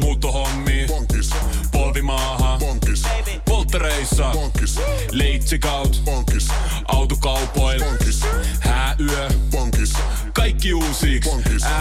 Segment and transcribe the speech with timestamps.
[0.00, 0.84] Muuttohommi.
[0.88, 1.30] Bonkis.
[1.72, 2.58] Polvimaaha.
[2.58, 3.02] Bonkis.
[3.44, 4.30] Polttereissa.
[4.32, 4.80] Bonkis.
[5.10, 6.02] Leitsikaut.
[6.04, 6.48] Bonkis.
[6.88, 7.84] Autokaupoil.
[7.84, 8.20] Bonkis.
[8.60, 9.28] Hääyö.
[9.50, 9.92] Bonkis.
[10.32, 11.20] Kaikki uusi.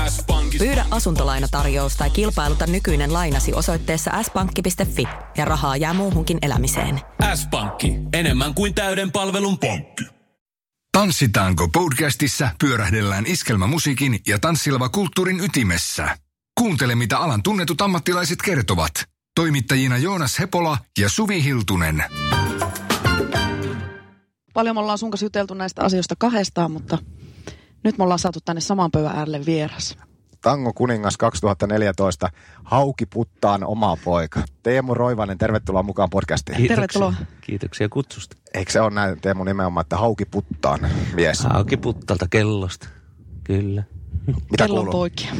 [0.10, 0.58] S-pankki.
[0.58, 5.08] Pyydä asuntolainatarjous tai kilpailuta nykyinen lainasi osoitteessa s-pankki.fi
[5.38, 7.02] ja rahaa jää muuhunkin elämiseen.
[7.36, 7.94] S-pankki.
[8.13, 10.04] Enemmän kuin täyden palvelun pankki.
[10.92, 16.18] Tanssitaanko podcastissa pyörähdellään iskelmämusiikin ja tanssilava kulttuurin ytimessä.
[16.59, 18.91] Kuuntele, mitä alan tunnetut ammattilaiset kertovat.
[19.35, 22.03] Toimittajina Joonas Hepola ja Suvi Hiltunen.
[24.53, 26.97] Paljon me ollaan sun kanssa juteltu näistä asioista kahdestaan, mutta
[27.83, 29.97] nyt me ollaan saatu tänne saman pöydän äärelle vieras.
[30.41, 32.30] Tango kuningas 2014,
[32.63, 34.44] Hauki Puttaan oma poika.
[34.63, 36.58] Teemu Roivanen, tervetuloa mukaan podcastiin.
[36.58, 36.75] Kiitoksia.
[36.75, 37.13] Tervetuloa.
[37.41, 38.35] Kiitoksia kutsusta.
[38.53, 40.80] Eikö se ole näin Teemu nimenomaan, että Hauki Puttaan
[41.13, 41.39] mies?
[41.39, 42.89] Hauki puttalta kellosta.
[43.44, 43.83] Kyllä.
[44.27, 44.91] Mitä Kellon kuuluu?
[44.91, 45.31] poikia.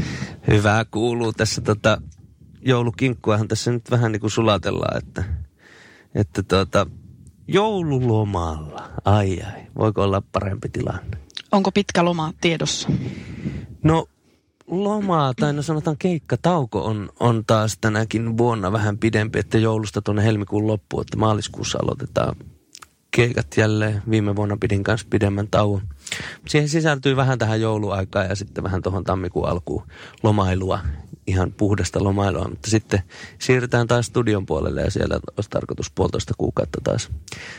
[0.48, 2.02] Hyvää kuuluu tässä tota,
[2.62, 5.24] joulukinkkuahan tässä nyt vähän niin kuin sulatellaan, että,
[6.16, 6.88] että tota,
[7.48, 8.90] joululomalla.
[9.06, 11.18] Ai ai, voiko olla parempi tilanne?
[11.52, 12.90] Onko pitkä loma tiedossa?
[13.84, 14.08] No
[14.68, 20.24] lomaa, tai no sanotaan keikkatauko on, on taas tänäkin vuonna vähän pidempi, että joulusta tuonne
[20.24, 22.36] helmikuun loppuun, että maaliskuussa aloitetaan
[23.12, 24.02] keikat jälleen.
[24.10, 25.82] Viime vuonna pidin kanssa pidemmän tauon.
[26.48, 29.88] Siihen sisältyy vähän tähän jouluaikaan ja sitten vähän tuohon tammikuun alkuun
[30.24, 30.80] lomailua,
[31.28, 32.48] ihan puhdasta lomailua.
[32.48, 33.02] Mutta sitten
[33.40, 37.10] siirrytään taas studion puolelle ja siellä olisi tarkoitus puolitoista kuukautta taas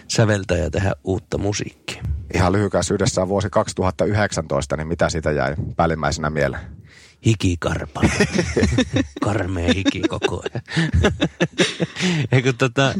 [0.09, 2.03] säveltää ja tehdä uutta musiikkia.
[2.35, 6.77] Ihan lyhykäisyydessään vuosi 2019, niin mitä siitä jäi päällimmäisenä mieleen?
[7.27, 8.01] hikikarpa.
[9.25, 10.63] Karmea hiki koko ajan.
[12.33, 12.95] Eikö tota,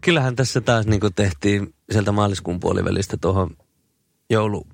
[0.00, 3.56] kyllähän tässä taas niin tehtiin sieltä maaliskuun puolivälistä tuohon
[4.30, 4.66] joulu,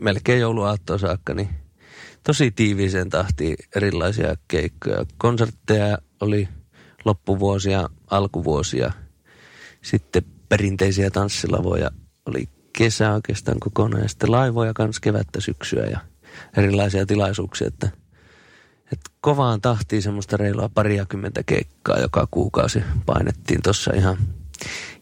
[0.00, 1.48] melkein jouluaattoon saakka, niin
[2.22, 5.04] tosi tiiviiseen tahtiin erilaisia keikkoja.
[5.18, 6.48] Konsertteja oli
[7.04, 8.92] loppuvuosia, alkuvuosia,
[9.82, 11.90] sitten perinteisiä tanssilavoja
[12.26, 16.00] oli kesä oikeastaan kokonaan ja sitten laivoja kanssa kevättä syksyä ja
[16.56, 17.90] erilaisia tilaisuuksia, että,
[18.92, 24.16] että kovaan tahtiin semmoista reilua pariakymmentä keikkaa joka kuukausi painettiin tuossa ihan,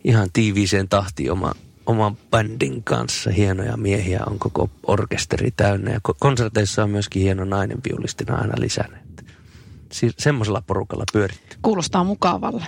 [0.04, 1.52] ihan tiiviiseen tahtiin oma,
[1.86, 3.30] oman bändin kanssa.
[3.30, 8.54] Hienoja miehiä on koko orkesteri täynnä ja ko- konserteissa on myöskin hieno nainen viulistina aina
[8.58, 9.24] lisännyt.
[9.92, 11.56] Si- semmoisella porukalla pyöritty.
[11.62, 12.66] Kuulostaa mukavalle.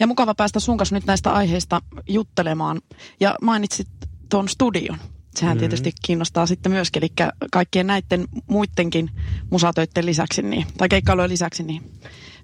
[0.00, 2.80] Ja mukava päästä sun kanssa nyt näistä aiheista juttelemaan.
[3.20, 3.88] Ja mainitsit
[4.28, 4.98] tuon studion.
[5.36, 5.58] Sehän mm.
[5.58, 7.12] tietysti kiinnostaa sitten myöskin, eli
[7.52, 9.10] kaikkien näiden muidenkin
[9.50, 11.90] musatöiden lisäksi, niin, tai keikkailujen lisäksi, niin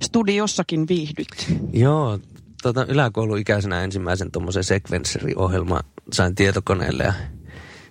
[0.03, 1.29] studiossakin viihdyt.
[1.73, 2.19] Joo,
[2.63, 5.81] tota, yläkouluikäisenä ensimmäisen tuommoisen sekvensseri-ohjelma
[6.13, 7.13] sain tietokoneelle ja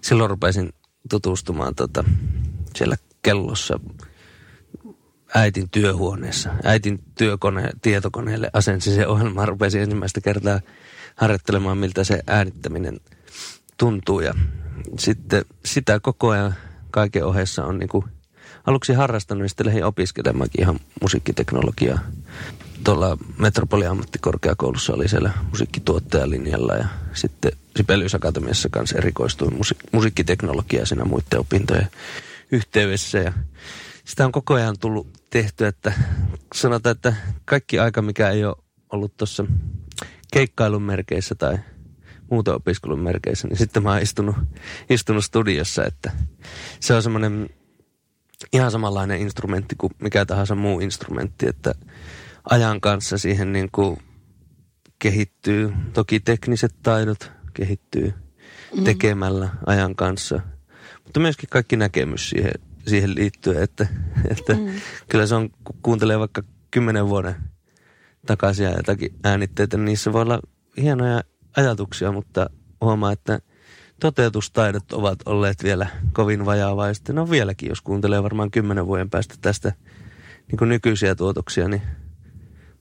[0.01, 0.69] silloin rupesin
[1.09, 2.03] tutustumaan tota,
[2.75, 3.79] siellä kellossa
[5.35, 6.49] äitin työhuoneessa.
[6.63, 10.59] Äitin työkone, tietokoneelle asensin se ohjelma, rupesin ensimmäistä kertaa
[11.15, 12.99] harjoittelemaan, miltä se äänittäminen
[13.77, 14.19] tuntuu.
[14.19, 14.33] Ja
[14.99, 16.55] sitten sitä koko ajan
[16.91, 18.05] kaiken ohessa on niinku
[18.67, 21.99] aluksi harrastanut ja sitten lähdin opiskelemaankin ihan musiikkiteknologiaa.
[22.83, 31.39] Tuolla Metropoliammattikorkeakoulussa oli siellä musiikkituottajalinjalla ja sitten Sibelius Akatemiassa kanssa erikoistuin musi- musiikkiteknologiaa siinä muiden
[31.39, 31.87] opintojen
[32.51, 33.17] yhteydessä.
[33.17, 33.33] Ja
[34.05, 35.93] sitä on koko ajan tullut tehty, että
[36.55, 37.13] sanotaan, että
[37.45, 38.55] kaikki aika, mikä ei ole
[38.91, 39.45] ollut tuossa
[40.33, 41.57] keikkailun merkeissä tai
[42.29, 44.35] muuten opiskelun merkeissä, niin sitten mä oon istunut,
[44.89, 46.11] istunut studiossa, että
[46.79, 47.49] se on semmoinen
[48.53, 51.75] ihan samanlainen instrumentti kuin mikä tahansa muu instrumentti, että
[52.49, 53.97] ajan kanssa siihen niin kuin
[54.99, 58.13] kehittyy, toki tekniset taidot kehittyy
[58.83, 60.39] tekemällä ajan kanssa,
[61.03, 62.53] mutta myöskin kaikki näkemys siihen,
[62.87, 63.87] siihen liittyen, että,
[64.29, 64.67] että mm.
[65.09, 67.35] kyllä se on, kun kuuntelee vaikka kymmenen vuoden
[68.25, 70.39] takaisin jotakin äänitteitä, niin niissä voi olla
[70.77, 71.23] hienoja
[71.57, 72.49] ajatuksia, mutta
[72.81, 73.39] huomaa, että
[73.99, 77.13] toteutustaidot ovat olleet vielä kovin vajaavaista.
[77.13, 79.73] No vieläkin, jos kuuntelee varmaan kymmenen vuoden päästä tästä
[80.47, 81.81] niin kuin nykyisiä tuotoksia, niin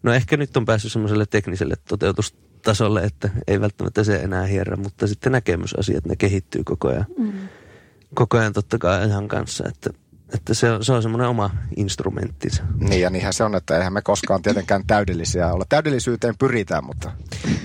[0.02, 5.06] no ehkä nyt on päässyt semmoiselle tekniselle toteutustasolle, että ei välttämättä se enää hierrä, mutta
[5.06, 7.06] sitten näkemysasiat, ne kehittyy koko ajan.
[7.18, 7.32] Mm.
[8.14, 9.90] Koko ajan totta kai ajan kanssa, että,
[10.34, 12.62] että se on, se on semmoinen oma instrumenttinsa.
[12.88, 15.64] Niin ja niinhän se on, että eihän me koskaan tietenkään täydellisiä olla.
[15.68, 17.12] Täydellisyyteen pyritään, mutta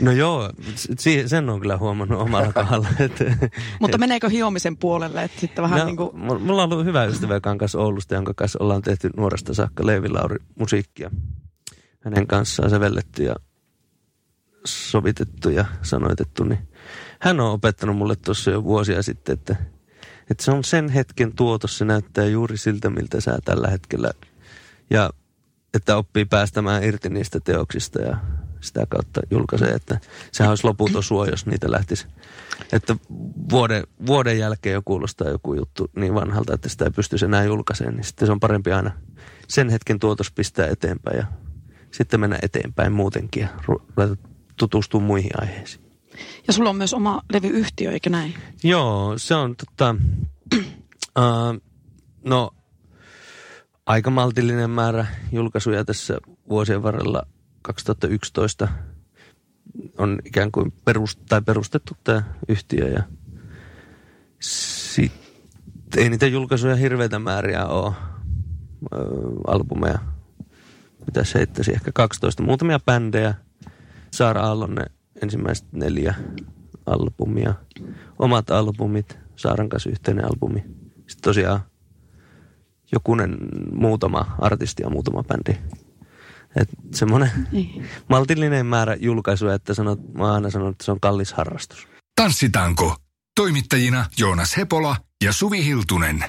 [0.02, 0.52] No joo,
[1.00, 2.88] si- sen on kyllä huomannut omalla kohdalla.
[3.00, 3.24] Että,
[3.80, 6.10] Mutta meneekö hiomisen puolelle, että sitten vähän no, niin kuin...
[6.10, 9.54] mu- Mulla on ollut hyvä ystävä, joka on kanssa Oulusta, jonka kanssa ollaan tehty nuoresta
[9.54, 11.12] saakka Leevi Lauri musiikkia.
[12.06, 13.36] Hänen kanssaan sävelletty ja
[14.66, 16.68] sovitettu ja sanoitettu, niin
[17.20, 19.56] hän on opettanut mulle tuossa jo vuosia sitten, että,
[20.32, 24.12] että se on sen hetken tuotos, se näyttää juuri siltä, miltä sä tällä hetkellä.
[24.90, 25.10] Ja
[25.74, 28.18] että oppii päästämään irti niistä teoksista ja
[28.62, 30.00] sitä kautta julkaisee, että
[30.32, 32.08] sehän olisi loputon suo, jos niitä lähtisi.
[32.72, 32.96] Että
[33.50, 37.96] vuoden, vuoden jälkeen jo kuulostaa joku juttu niin vanhalta, että sitä ei pystyisi enää julkaisemaan,
[37.96, 38.92] niin sitten se on parempi aina
[39.48, 41.26] sen hetken tuotos pistää eteenpäin ja
[41.98, 44.16] sitten mennä eteenpäin muutenkin ja ruveta
[44.58, 45.86] tutustua muihin aiheisiin.
[46.48, 48.34] Ja sulla on myös oma levyyhtiö, eikö näin?
[48.64, 49.96] Joo, se on tota,
[51.20, 51.62] uh,
[52.32, 52.52] no
[53.86, 56.18] aika maltillinen määrä julkaisuja tässä
[56.50, 57.24] vuosien varrella
[57.62, 58.68] 2011
[59.98, 63.04] on ikään kuin perust, tai perustettu tämä yhtiö ja
[64.40, 67.94] sitten ei niitä julkaisuja hirveitä määriä ole,
[68.94, 68.98] ö,
[69.48, 70.00] albumeja,
[71.06, 73.34] mitä se heittäisi, ehkä 12, muutamia bändejä,
[74.12, 74.86] Saara Aallon ne
[75.24, 76.16] ensimmäiset neljä
[76.86, 77.54] albumia,
[78.20, 80.60] omat albumit, Saaran kanssa yhteinen albumi,
[81.08, 81.60] sitten tosiaan
[82.92, 83.38] jokunen
[83.72, 85.58] muutama artisti ja muutama bändi.
[86.56, 87.88] Et semmoinen Niin.
[88.10, 91.88] maltillinen määrä julkaisuja, että sanot, mä aina sanon, että se on kallis harrastus.
[92.22, 92.96] Tanssitaanko?
[93.36, 96.26] Toimittajina Joonas Hepola ja Suvi Hiltunen.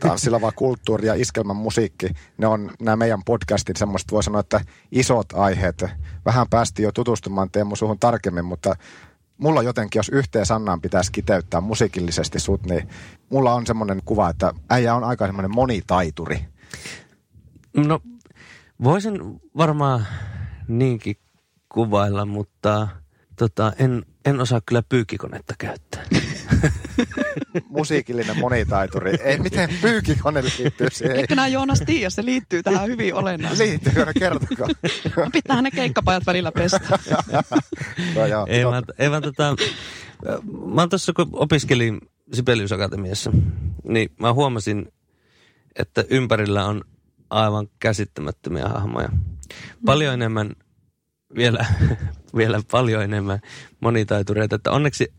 [0.00, 2.06] Tanssilava kulttuuri ja iskelmän musiikki,
[2.38, 4.60] ne on nämä meidän podcastin semmoista, voi sanoa, että
[4.92, 5.84] isot aiheet.
[6.24, 8.74] Vähän päästiin jo tutustumaan Teemu suhun tarkemmin, mutta
[9.38, 12.88] mulla jotenkin, jos yhteen sanaan pitäisi kiteyttää musiikillisesti sut, niin
[13.30, 16.44] mulla on semmoinen kuva, että äijä on aika semmoinen monitaituri.
[17.76, 18.00] No,
[18.84, 20.06] voisin varmaan
[20.68, 21.16] niinkin
[21.68, 22.88] kuvailla, mutta
[23.36, 26.02] tota, en, en osaa kyllä pyykkikonetta käyttää.
[27.68, 29.18] Musiikillinen monitaituri.
[29.24, 31.16] Ei, miten pyykikone liittyy siihen?
[31.16, 33.64] Eikö nämä Joonas tiedä, se liittyy tähän hyvin olennaisesti.
[33.64, 34.68] Liittyykö ne, kertokaa.
[35.32, 36.80] Pitäähän ne keikkapajat välillä pestä.
[38.14, 39.56] no, joo, ei, vaan, ei vaan tota,
[40.74, 42.00] mä tuossa kun opiskelin
[42.32, 43.32] Sibelius Akatemiassa,
[43.84, 44.92] niin mä huomasin,
[45.76, 46.84] että ympärillä on
[47.30, 49.08] aivan käsittämättömiä hahmoja.
[49.84, 50.52] Paljon enemmän,
[51.36, 51.66] vielä,
[52.36, 53.40] vielä paljon enemmän
[53.80, 55.12] monitaitureita, että onneksi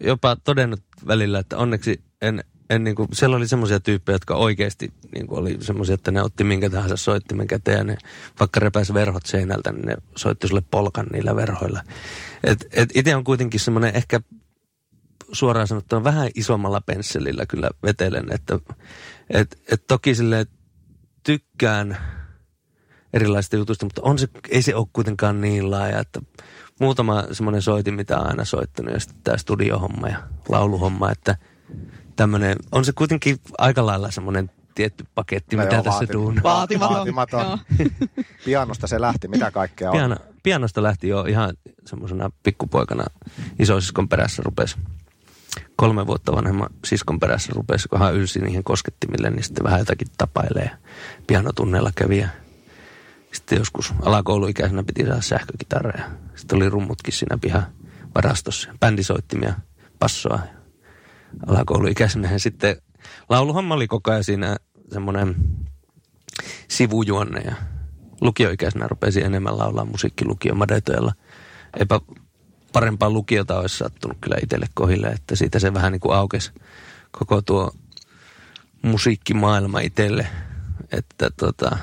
[0.00, 4.92] jopa todennut välillä, että onneksi en, en niin kuin, siellä oli semmoisia tyyppejä, jotka oikeasti
[5.14, 7.96] niin kuin oli semmoisia, että ne otti minkä tahansa soittimen käteen ja ne
[8.40, 11.82] vaikka repäs verhot seinältä, niin ne soitti sulle polkan niillä verhoilla.
[12.44, 14.20] Et, et itse on kuitenkin semmoinen ehkä
[15.32, 18.58] suoraan sanottuna vähän isommalla pensselillä kyllä vetelen, että
[19.30, 20.46] et, et toki sille
[21.22, 21.96] tykkään
[23.12, 26.20] erilaisista jutuista, mutta on se, ei se ole kuitenkaan niin laaja, että
[26.80, 30.18] muutama semmoinen soitin, mitä on aina soittanut, ja sitten tämä studiohomma ja
[30.48, 31.36] lauluhomma, että
[32.16, 36.40] tämmöinen, on se kuitenkin aika lailla semmoinen tietty paketti, No mitä joo, tässä vaatim- duun.
[36.42, 36.96] Vaatimaton.
[36.96, 37.58] Vaatimaton.
[38.44, 39.96] Pianosta se lähti, mitä kaikkea on.
[39.96, 41.54] Piano, pianosta lähti jo ihan
[41.86, 43.04] semmoisena pikkupoikana
[43.58, 44.76] isosiskon perässä rupesi
[45.76, 50.08] kolme vuotta vanhemman siskon perässä rupesi, kun hän ylsi niihin koskettimille, niin sitten vähän jotakin
[50.18, 50.70] tapailee.
[51.26, 52.28] Pianotunneilla kävi ja
[53.34, 56.04] sitten joskus alakouluikäisenä piti saada sähkökitara ja
[56.34, 57.66] sitten oli rummutkin siinä pihan
[58.14, 58.74] varastossa.
[58.80, 59.54] Bändisoittimia,
[59.98, 60.38] passoa.
[61.46, 62.76] Alakouluikäisenä ja sitten
[63.28, 64.56] lauluhomma oli koko ajan siinä
[64.92, 65.34] semmoinen
[66.68, 67.54] sivujuonne ja
[68.20, 71.12] lukioikäisenä rupesi enemmän laulaa musiikkilukio Madetoilla.
[71.78, 72.00] Eipä
[72.72, 76.52] parempaa lukiota olisi sattunut kyllä itselle kohille, että siitä se vähän niin kuin aukesi
[77.10, 77.70] koko tuo
[78.82, 80.26] musiikkimaailma itselle.
[80.92, 81.78] Että tota,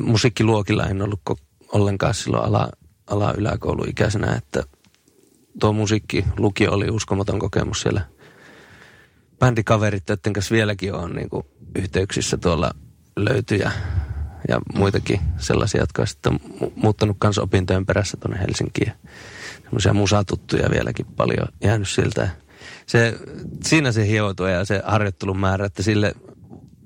[0.00, 1.20] musiikkiluokilla en ollut
[1.72, 2.68] ollenkaan silloin ala,
[3.06, 4.64] ala yläkouluikäisenä, että
[5.60, 8.00] tuo musiikkilukio oli uskomaton kokemus siellä
[9.38, 12.70] bändikaverit, joiden kanssa vieläkin on niin kuin yhteyksissä tuolla
[13.16, 13.72] löytyjä
[14.48, 18.92] ja muitakin sellaisia, jotka on sitten mu- muuttanut kanssa opintojen perässä tuonne Helsinkiin.
[19.62, 22.28] Semmoisia musatuttuja vieläkin paljon jäänyt siltä.
[22.86, 23.18] Se,
[23.64, 26.14] siinä se hioutui ja se harjoittelun määrä, että sille,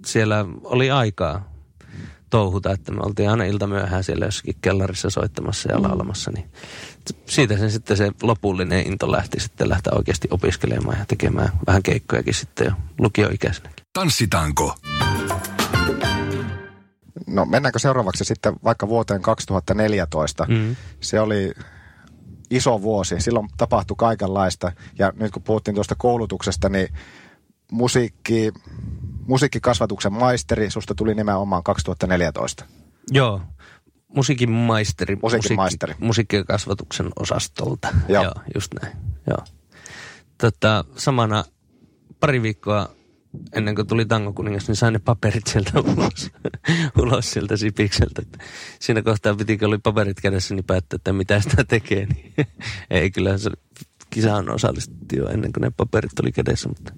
[0.06, 1.51] siellä oli aikaa
[2.32, 6.50] touhuta, että me oltiin aina ilta myöhään siellä jossakin kellarissa soittamassa ja laulamassa, niin
[7.26, 12.34] siitä sen sitten se lopullinen into lähti sitten lähteä oikeasti opiskelemaan ja tekemään vähän keikkojakin
[12.34, 13.86] sitten jo lukioikäisenäkin.
[13.92, 14.74] Tanssitaanko?
[17.26, 20.46] No mennäänkö seuraavaksi sitten vaikka vuoteen 2014?
[20.48, 20.76] Mm.
[21.00, 21.52] Se oli
[22.50, 23.20] iso vuosi.
[23.20, 24.72] Silloin tapahtui kaikenlaista.
[24.98, 26.88] Ja nyt kun puhuttiin tuosta koulutuksesta, niin
[27.72, 28.52] musiikki,
[29.26, 32.64] musiikkikasvatuksen maisteri, susta tuli nimenomaan 2014.
[33.10, 33.40] Joo,
[34.14, 35.16] musiikin maisteri.
[35.22, 35.94] Musiikin maisteri.
[35.98, 37.88] Musiikkikasvatuksen osastolta.
[38.08, 38.24] Joo.
[38.24, 38.96] Joo, just näin.
[39.26, 39.44] Joo.
[40.38, 41.44] Tota, samana
[42.20, 42.88] pari viikkoa
[43.52, 46.30] ennen kuin tuli Tango kuningas, niin sain ne paperit sieltä ulos,
[47.02, 48.22] ulos sieltä sipikseltä.
[48.80, 52.06] Siinä kohtaa piti, kun oli paperit kädessä, niin päättää, että mitä sitä tekee.
[52.06, 52.34] Niin
[52.90, 53.50] ei kyllä se
[54.10, 56.92] kisaan osallistuttiin jo ennen kuin ne paperit oli kädessä, mutta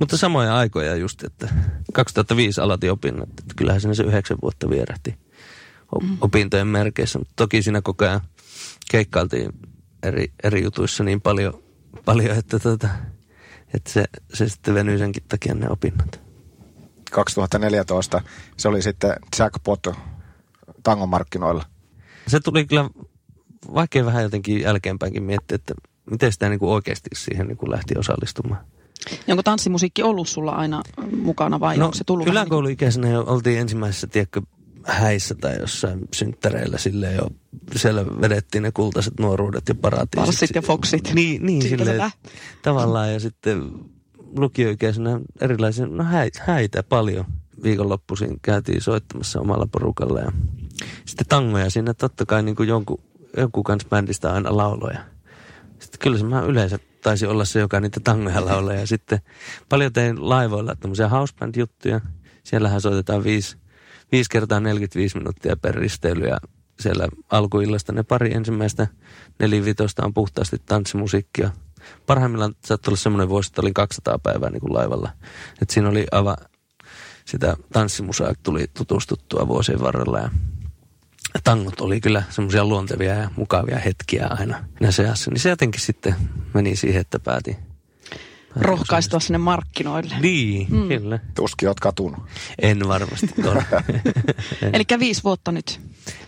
[0.00, 1.48] Mutta samoja aikoja just, että
[1.92, 5.18] 2005 aloitin opinnot, että kyllähän siinä se yhdeksän vuotta vierähti
[6.00, 6.18] Mm.
[6.20, 7.18] opintojen merkeissä.
[7.18, 8.20] Mutta toki siinä koko ajan
[8.90, 9.52] keikkailtiin
[10.02, 11.62] eri, eri jutuissa niin paljon,
[12.04, 12.88] paljon että, tota,
[13.74, 16.20] että se, se sitten venyi senkin takia ne opinnot.
[17.10, 18.22] 2014
[18.56, 19.86] se oli sitten jackpot
[20.82, 21.64] tangomarkkinoilla.
[22.26, 22.90] Se tuli kyllä
[23.74, 25.74] vaikea vähän jotenkin jälkeenpäinkin miettiä, että
[26.10, 28.64] miten sitä niin kuin oikeasti siihen niin kuin lähti osallistumaan.
[29.28, 30.82] Onko tanssimusiikki ollut sulla aina
[31.22, 34.42] mukana vai no, onko se tullut niin yläkouluikäisenä jo oltiin ensimmäisessä, tiedätkö,
[34.84, 37.28] häissä tai jossain synttäreillä silleen jo,
[37.76, 40.26] siellä vedettiin ne kultaiset nuoruudet ja paratiisit.
[40.26, 41.10] Parssit ja foksit.
[41.14, 42.10] Niin, niin hyvä.
[42.62, 43.72] tavallaan ja sitten
[44.36, 47.24] lukioikäisenä erilaisia, no häitä, häitä paljon.
[47.62, 50.32] Viikonloppuisin käytiin soittamassa omalla porukalla ja
[51.04, 53.00] sitten tangoja siinä totta kai niin kuin jonkun,
[53.36, 55.00] jonkun kanssa bändistä aina lauloja.
[55.82, 58.74] Sitten kyllä se mä yleensä taisi olla se, joka niitä tangoja laulaa.
[58.74, 59.20] Ja sitten
[59.68, 62.00] paljon tein laivoilla tämmöisiä houseband-juttuja.
[62.44, 63.56] Siellähän soitetaan viisi,
[64.12, 66.38] viisi kertaa 45 minuuttia per risteily ja
[66.80, 68.86] siellä alkuillasta ne pari ensimmäistä
[69.38, 71.50] nelivitosta on puhtaasti tanssimusiikkia.
[72.06, 75.10] Parhaimmillaan saattoi olla semmoinen vuosi, että olin 200 päivää niin kuin laivalla.
[75.62, 76.36] Et siinä oli aivan
[77.24, 80.30] sitä tanssimusaa tuli tutustuttua vuosien varrella ja
[81.44, 85.30] tangot oli kyllä semmoisia luontevia ja mukavia hetkiä aina näissä ajassa.
[85.30, 86.14] Niin se jotenkin sitten
[86.54, 87.54] meni siihen, että päätin.
[87.54, 87.72] päätin
[88.56, 90.14] rohkaistua sinne markkinoille.
[90.20, 90.88] Niin, mm.
[90.88, 91.18] kyllä.
[91.34, 92.20] Tuskin oot katunut.
[92.62, 93.26] En varmasti.
[94.72, 95.80] Eli viisi vuotta nyt.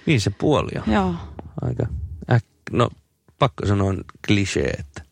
[0.06, 0.82] Viisi ja puoli jo.
[0.94, 1.14] Joo.
[1.62, 1.87] Aika
[2.32, 2.44] äk...
[2.73, 2.90] No,
[3.38, 5.02] pakko sanoa on klisee, että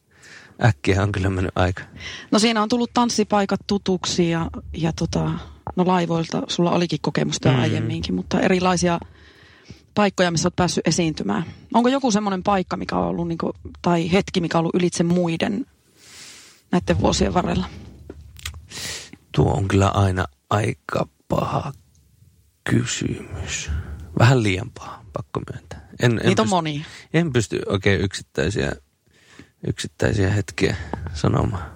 [0.64, 1.82] äkkiä on kyllä mennyt aika.
[2.30, 5.30] No siinä on tullut tanssipaikat tutuksi ja, ja tota,
[5.76, 7.60] no laivoilta sulla olikin kokemusta jo Mm.
[7.60, 8.98] aiemminkin, mutta erilaisia
[9.94, 11.44] paikkoja, missä olet päässyt esiintymään.
[11.74, 15.66] Onko joku semmoinen paikka, mikä on ollut, niinku, tai hetki, mikä on ollut ylitse muiden
[16.72, 17.66] näiden vuosien varrella?
[19.34, 21.72] Tuo on kyllä aina aika paha
[22.64, 23.70] kysymys.
[24.18, 25.88] Vähän liian paha, pakko myöntää.
[26.02, 26.84] En, en Niitä on pysty- monia.
[27.14, 28.72] En pysty oikein yksittäisiä,
[29.66, 30.76] yksittäisiä hetkiä
[31.14, 31.72] sanomaan.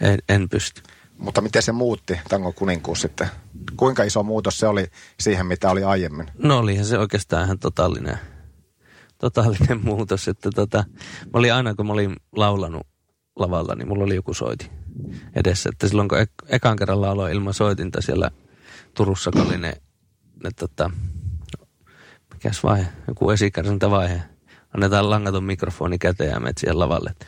[0.00, 0.82] En, en pysty.
[1.22, 3.28] Mutta miten se muutti Tango kuninkuus sitten?
[3.76, 4.86] Kuinka iso muutos se oli
[5.20, 6.26] siihen, mitä oli aiemmin?
[6.38, 8.18] No olihan se oikeastaan ihan totaalinen,
[9.18, 10.28] totaalinen muutos.
[10.28, 10.84] Että tota,
[11.24, 12.86] mä olin aina, kun mä olin laulanut
[13.36, 14.70] lavalla, niin mulla oli joku soiti
[15.34, 15.70] edessä.
[15.72, 18.30] Että silloin kun ek- ekan kerran lauloin ilman soitinta siellä
[18.94, 19.76] Turussa, kun oli ne,
[20.44, 20.90] ne tota,
[22.34, 24.22] mikäs vaihe, joku esikärsyntävaihe.
[24.74, 27.10] Annetaan langaton mikrofoni käteen ja menet siihen lavalle.
[27.10, 27.26] Että,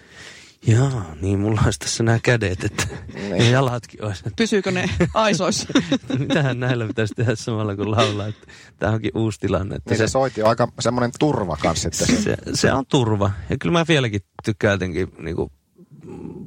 [0.67, 2.87] Jaa, niin mulla olisi tässä nämä kädet, että
[3.29, 4.25] ja jalatkin olisi.
[4.37, 5.69] Pysyykö ne aisoissa?
[6.19, 8.47] Mitähän näillä pitäisi tehdä samalla kuin laulaa, että
[8.79, 9.77] tämä onkin uusi tilanne.
[9.77, 12.23] Että Niin se soiti on aika semmoinen turva kanssa sitten.
[12.23, 13.31] se, se on turva.
[13.51, 15.51] Ja kyllä mä vieläkin tykkään jotenkin niin kuin,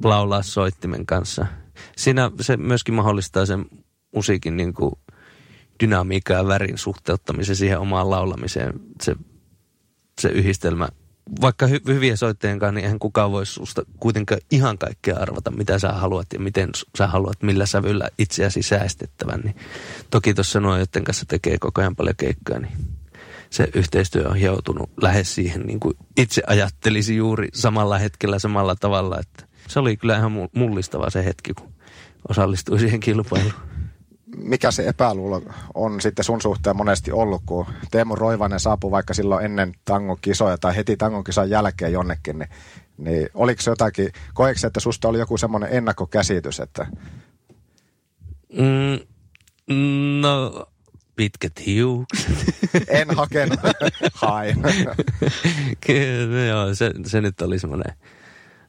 [0.04, 1.46] laulaa soittimen kanssa.
[1.96, 3.66] Siinä se myöskin mahdollistaa sen
[4.14, 4.92] musiikin niin kuin,
[5.82, 8.80] dynamiikan ja värin suhteuttamisen siihen omaan laulamiseen.
[9.02, 9.16] Se,
[10.20, 10.88] se yhdistelmä.
[11.40, 15.78] Vaikka hy, hyviä soittajien kanssa, niin eihän kukaan voi susta kuitenkaan ihan kaikkea arvata, mitä
[15.78, 19.40] sä haluat ja miten sä haluat, millä sävyllä itseäsi säästettävän.
[19.40, 19.56] Niin
[20.10, 22.72] toki tuossa nuo, joiden kanssa tekee koko ajan paljon keikkaa, niin
[23.50, 29.20] se yhteistyö on hioutunut lähes siihen, niin kuin itse ajattelisi juuri samalla hetkellä samalla tavalla.
[29.20, 31.72] Että se oli kyllä ihan mu- mullistava se hetki, kun
[32.28, 33.77] osallistui siihen kilpailuun.
[34.36, 35.42] Mikä se epäluulo
[35.74, 40.58] on sitten sun suhteen monesti ollut, kun Teemu Roivanen saapui vaikka silloin ennen tangon kisoja
[40.58, 42.48] tai heti tangon kisan jälkeen jonnekin, niin,
[42.98, 46.86] niin oliko se jotakin, koeksi, että susta oli joku semmoinen ennakkokäsitys, että
[49.68, 50.66] Mm, no,
[51.16, 52.54] pitkät hiukset.
[52.88, 53.60] en hakenut,
[54.14, 54.56] hain.
[55.86, 57.94] Kyllä, joo, se, se nyt oli semmoinen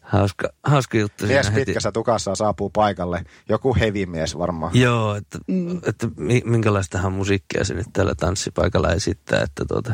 [0.09, 1.25] hauska, hauska juttu.
[1.25, 1.65] Mies siinä heti.
[1.65, 4.71] pitkässä tukassa saapuu paikalle, joku hevimies varmaan.
[4.75, 5.77] Joo, että, mm.
[5.77, 9.93] että mi- minkälaistahan musiikkia se nyt täällä tanssipaikalla esittää, että tuota,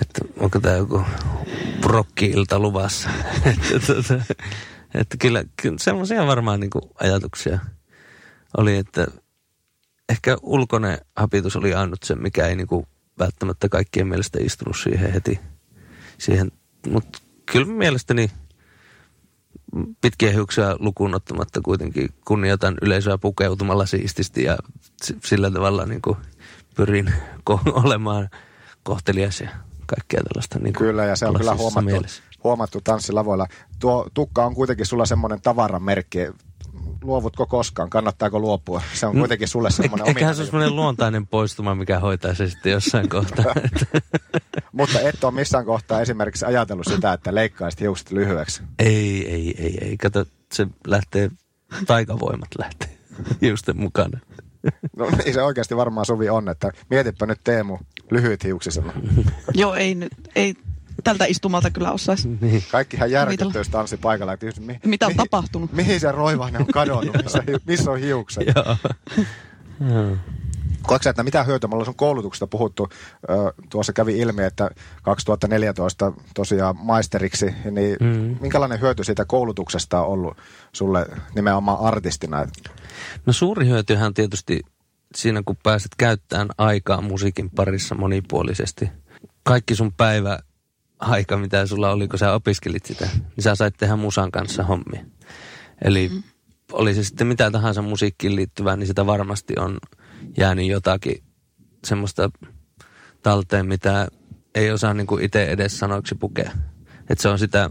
[0.00, 1.04] että onko tämä joku
[1.84, 3.08] rokki-ilta luvassa.
[3.50, 4.24] että, tuota,
[4.94, 7.58] että kyllä, kyllä semmoisia varmaan niin ajatuksia
[8.56, 9.06] oli, että
[10.08, 12.86] ehkä ulkoinen hapitus oli ainut se, mikä ei niin kuin
[13.18, 15.40] välttämättä kaikkien mielestä istunut siihen heti.
[16.18, 16.52] Siihen,
[16.88, 17.18] mutta
[17.52, 18.30] kyllä mielestäni
[20.00, 24.58] pitkiä hiuksia lukuun ottamatta kuitenkin kunnioitan yleisöä pukeutumalla siististi ja
[25.24, 26.16] sillä tavalla niin kuin
[26.76, 27.12] pyrin
[27.50, 28.28] ko- olemaan
[28.82, 29.48] kohtelias ja
[29.86, 30.58] kaikkea tällaista.
[30.58, 32.22] Niin Kyllä, ja se on kyllä huomattu, mielessä.
[32.44, 33.46] huomattu tanssilavoilla.
[33.78, 36.18] Tuo tukka on kuitenkin sulla semmoinen tavaramerkki.
[37.02, 37.90] Luovutko koskaan?
[37.90, 38.82] Kannattaako luopua?
[38.94, 42.72] Se on kuitenkin sulle semmoinen Eiköhän se ole semmoinen luontainen poistuma, mikä hoitaa se sitten
[42.72, 43.54] jossain kohtaa.
[44.72, 48.62] Mutta et ole missään kohtaa esimerkiksi ajatellut sitä, että leikkaisit hiukset lyhyeksi.
[48.78, 49.96] ei, ei, ei, ei.
[49.96, 51.30] Kato, se lähtee
[51.86, 52.98] taikavoimat lähtee
[53.42, 54.20] hiusten mukana.
[54.96, 57.78] No niin se oikeasti varmaan Suvi on, että mietipä nyt Teemu
[58.10, 58.92] lyhyt hiuksisena.
[59.54, 60.54] Joo, ei nyt, ei
[61.04, 62.28] tältä istumalta kyllä osaisi.
[62.40, 62.64] Niin.
[62.70, 64.32] Kaikkihan järkyttyy, jos tanssi paikalla.
[64.32, 65.72] Että just, mi, Mitä on mihin- tapahtunut?
[65.72, 67.16] Mihin se roivainen on kadonnut?
[67.24, 68.44] Missä, missä on hiukset?
[68.56, 70.16] Joo.
[70.82, 71.68] Koetko sä, että mitä hyötyä?
[71.68, 72.88] Me ollaan sun koulutuksesta puhuttu.
[73.30, 74.70] Ö, tuossa kävi ilmi, että
[75.02, 78.36] 2014 tosiaan maisteriksi, niin mm.
[78.40, 80.36] minkälainen hyöty siitä koulutuksesta on ollut
[80.72, 82.46] sulle nimenomaan artistina?
[83.26, 84.60] No suuri hyötyhän on tietysti
[85.14, 88.90] siinä, kun pääset käyttämään aikaa musiikin parissa monipuolisesti.
[89.42, 90.38] Kaikki sun päivä
[90.98, 95.04] aika, mitä sulla oli, kun sä opiskelit sitä, niin sä sait tehdä musan kanssa hommia.
[95.84, 96.22] Eli mm.
[96.72, 99.78] oli se sitten mitä tahansa musiikkiin liittyvää, niin sitä varmasti on
[100.38, 101.22] jäänyt jotakin
[101.84, 102.30] semmoista
[103.22, 104.08] talteen, mitä
[104.54, 106.50] ei osaa niin kuin itse edes sanoiksi pukea.
[107.10, 107.70] Että se on sitä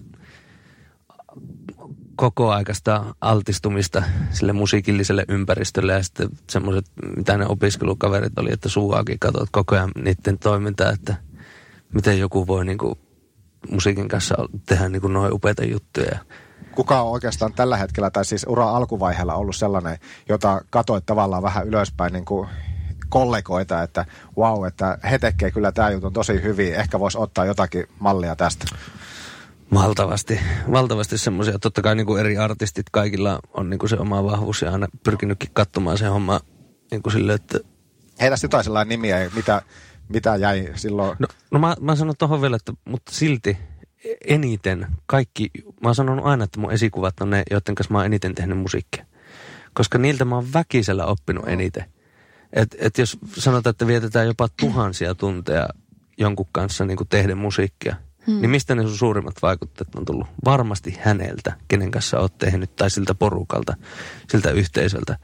[2.16, 6.86] koko aikaista altistumista sille musiikilliselle ympäristölle ja sitten semmoiset,
[7.18, 11.16] mitä ne opiskelukaverit oli, että suuaakin katsot koko ajan niiden toimintaa, että
[11.94, 12.98] miten joku voi niinku
[13.72, 16.20] musiikin kanssa tehdä niinku noin upeita juttuja.
[16.76, 19.98] Kuka on oikeastaan tällä hetkellä, tai siis ura alkuvaiheella ollut sellainen,
[20.30, 22.50] jota katoit tavallaan vähän ylöspäin niin kuin
[23.10, 24.06] kollegoita, että
[24.38, 28.66] wow, että he tekee kyllä tämä jutun tosi hyvin, ehkä voisi ottaa jotakin mallia tästä.
[29.74, 30.40] Valtavasti,
[30.72, 31.60] valtavasti semmoisia.
[31.60, 35.98] Totta kai niinku eri artistit, kaikilla on niinku se oma vahvuus ja aina pyrkinytkin katsomaan
[35.98, 36.40] se homma
[36.92, 37.60] niinku silleen, että
[38.22, 39.62] Heitä jotain sellainen nimiä, mitä,
[40.10, 41.18] mitä jäi silloin.
[41.20, 43.58] No, no mä, mä sanon tuohon vielä, että mutta silti
[44.28, 45.50] eniten kaikki,
[45.82, 48.58] mä oon sanonut aina, että mun esikuvat on ne, joiden kanssa mä oon eniten tehnyt
[48.58, 49.06] musiikkia.
[49.74, 51.86] Koska niiltä mä oon väkisellä oppinut eniten.
[52.54, 55.70] Et, et jos sanotaan, että vietetään jopa tuhansia tunteja
[56.18, 57.96] jonkun kanssa niin kuin tehden musiikkia,
[58.28, 58.42] hmm.
[58.42, 60.28] niin mistä ne sun suurimmat vaikutteet on tullut?
[60.46, 63.78] Varmasti häneltä, kenen kanssa oot tehnyt, tai siltä porukalta,
[64.30, 65.18] siltä yhteisöltä.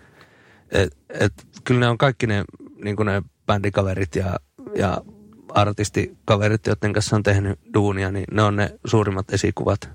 [0.72, 1.34] Et, et,
[1.64, 2.44] kyllä ne on kaikki ne,
[2.84, 3.22] niin kuin ne
[3.52, 4.40] bändikaverit ja,
[4.76, 5.02] ja
[5.50, 9.90] artistikaverit, joiden kanssa on tehnyt duunia, niin ne on ne suurimmat esikuvat.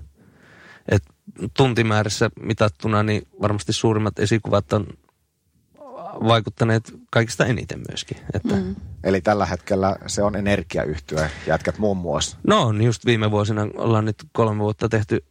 [0.91, 1.03] Et
[1.57, 4.87] tuntimäärässä mitattuna, niin varmasti suurimmat esikuvat on
[6.27, 8.17] vaikuttaneet kaikista eniten myöskin.
[8.33, 8.75] Että, mm.
[9.03, 12.37] Eli tällä hetkellä se on energiayhtyö, jätkät muun muassa.
[12.47, 15.25] No on, just viime vuosina ollaan nyt kolme vuotta tehty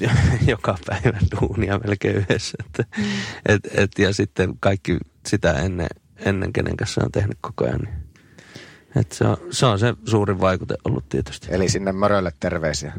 [0.46, 2.58] joka päivä duunia melkein yhdessä.
[2.66, 3.04] Että, mm.
[3.46, 5.88] et, et, ja sitten kaikki sitä ennen,
[6.24, 7.80] ennen kenen kanssa on tehnyt koko ajan.
[7.80, 7.94] Niin.
[8.96, 11.46] Et se, on, se on se suurin vaikute ollut tietysti.
[11.50, 12.92] Eli sinne Mörölle terveisiä.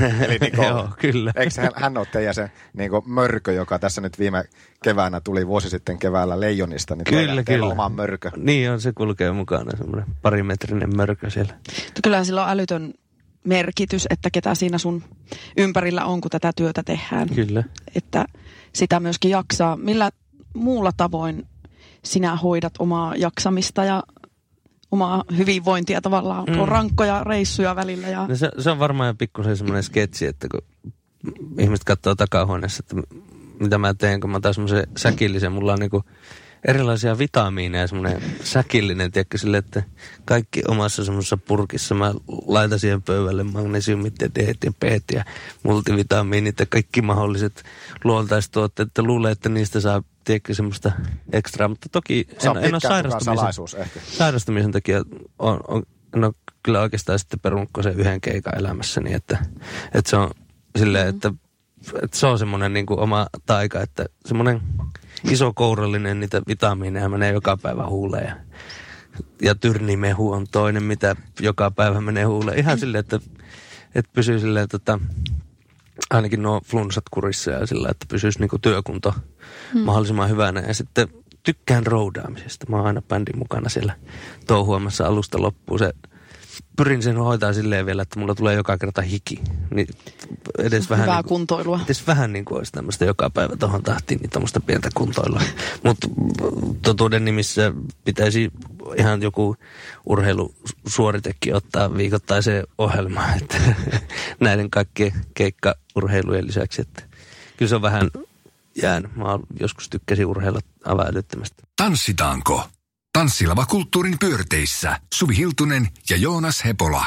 [0.24, 1.32] Eli Niko, Joo, kyllä.
[1.36, 4.44] Eikö hän, hän ole teidän se niin mörkö, joka tässä nyt viime
[4.84, 7.66] keväänä tuli vuosi sitten keväällä Leijonista, niin Kyllä, kyllä.
[7.66, 8.30] oma mörkö.
[8.36, 11.54] Niin on, se kulkee mukana, semmoinen parimetrinen mörkö siellä.
[11.84, 12.94] Mutta Kyllähän sillä on älytön
[13.44, 15.02] merkitys, että ketä siinä sun
[15.56, 17.28] ympärillä on, kun tätä työtä tehdään.
[17.28, 17.64] Kyllä.
[17.94, 18.24] Että
[18.72, 19.76] sitä myöskin jaksaa.
[19.76, 20.10] Millä
[20.54, 21.46] muulla tavoin
[22.04, 24.02] sinä hoidat omaa jaksamista ja
[24.90, 26.44] omaa hyvinvointia tavallaan?
[26.44, 26.60] Mm.
[26.60, 28.08] On rankkoja reissuja välillä.
[28.08, 28.26] Ja...
[28.26, 30.60] No se, se on varmaan pikkusen semmoinen sketsi, että kun
[31.58, 33.16] ihmiset katsoo takahuoneessa, että
[33.60, 36.04] mitä mä teen, kun mä otan semmoisen säkillisen, mulla on niinku
[36.68, 39.82] erilaisia vitamiineja, semmoinen säkillinen, tiedätkö, sille, että
[40.24, 42.14] kaikki omassa semmoisessa purkissa mä
[42.46, 45.24] laitan siihen pöydälle magnesiumit ja D ja P ja
[45.62, 47.62] multivitamiinit ja kaikki mahdolliset
[48.04, 50.92] luontaistuotteet, että luulee, että niistä saa, tiedätkö, semmoista
[51.32, 55.02] ekstraa, mutta toki Se on en, en ole sairastumisen, sairastumisen takia
[55.38, 55.82] on, on,
[56.16, 59.38] en ole kyllä oikeastaan sitten perunut sen yhden keikan elämässäni, että,
[59.94, 60.30] että se on
[60.78, 61.32] silleen, että,
[62.02, 64.60] että se on semmoinen niin kuin oma taika, että semmoinen
[65.30, 68.36] iso kourallinen niitä vitamiineja menee joka päivä huuleen ja,
[69.42, 72.58] ja tyrnimehu on toinen, mitä joka päivä menee huuleen.
[72.58, 73.20] Ihan silleen, että,
[73.94, 74.98] että pysyy silleen, tota,
[76.10, 79.14] ainakin nuo flunssat kurissa ja sillä, että pysyisi niinku työkunto
[79.72, 79.80] hmm.
[79.80, 80.60] mahdollisimman hyvänä.
[80.60, 81.08] Ja sitten
[81.42, 82.66] tykkään roudaamisesta.
[82.68, 83.94] Mä oon aina bändin mukana siellä
[84.46, 85.78] touhuamassa alusta loppuun.
[85.78, 85.92] Se,
[86.76, 89.40] pyrin sen hoitaa silleen vielä, että mulla tulee joka kerta hiki.
[89.70, 89.86] Niin
[90.58, 91.80] edes vähän Hyvää niinku, kuntoilua.
[91.84, 95.40] edes vähän niin kuin olisi tämmöistä joka päivä tuohon tahtiin, niin tämmöistä pientä kuntoilua.
[95.84, 96.08] Mutta
[96.82, 97.72] totuuden nimissä
[98.04, 98.52] pitäisi
[98.96, 99.56] ihan joku
[100.06, 103.58] urheilusuoritekin ottaa viikoittaiseen ohjelmaan, että
[104.40, 107.02] näiden kaikkien keikkaurheilujen lisäksi, että
[107.56, 108.10] kyllä se on vähän
[108.82, 109.16] jäänyt.
[109.16, 111.62] Mä joskus tykkäsin urheilla aivan älyttömästi.
[111.76, 112.64] Tanssitaanko?
[113.18, 117.06] Tanssilava kulttuurin pyörteissä Suvi Hiltunen ja Joonas Hepola.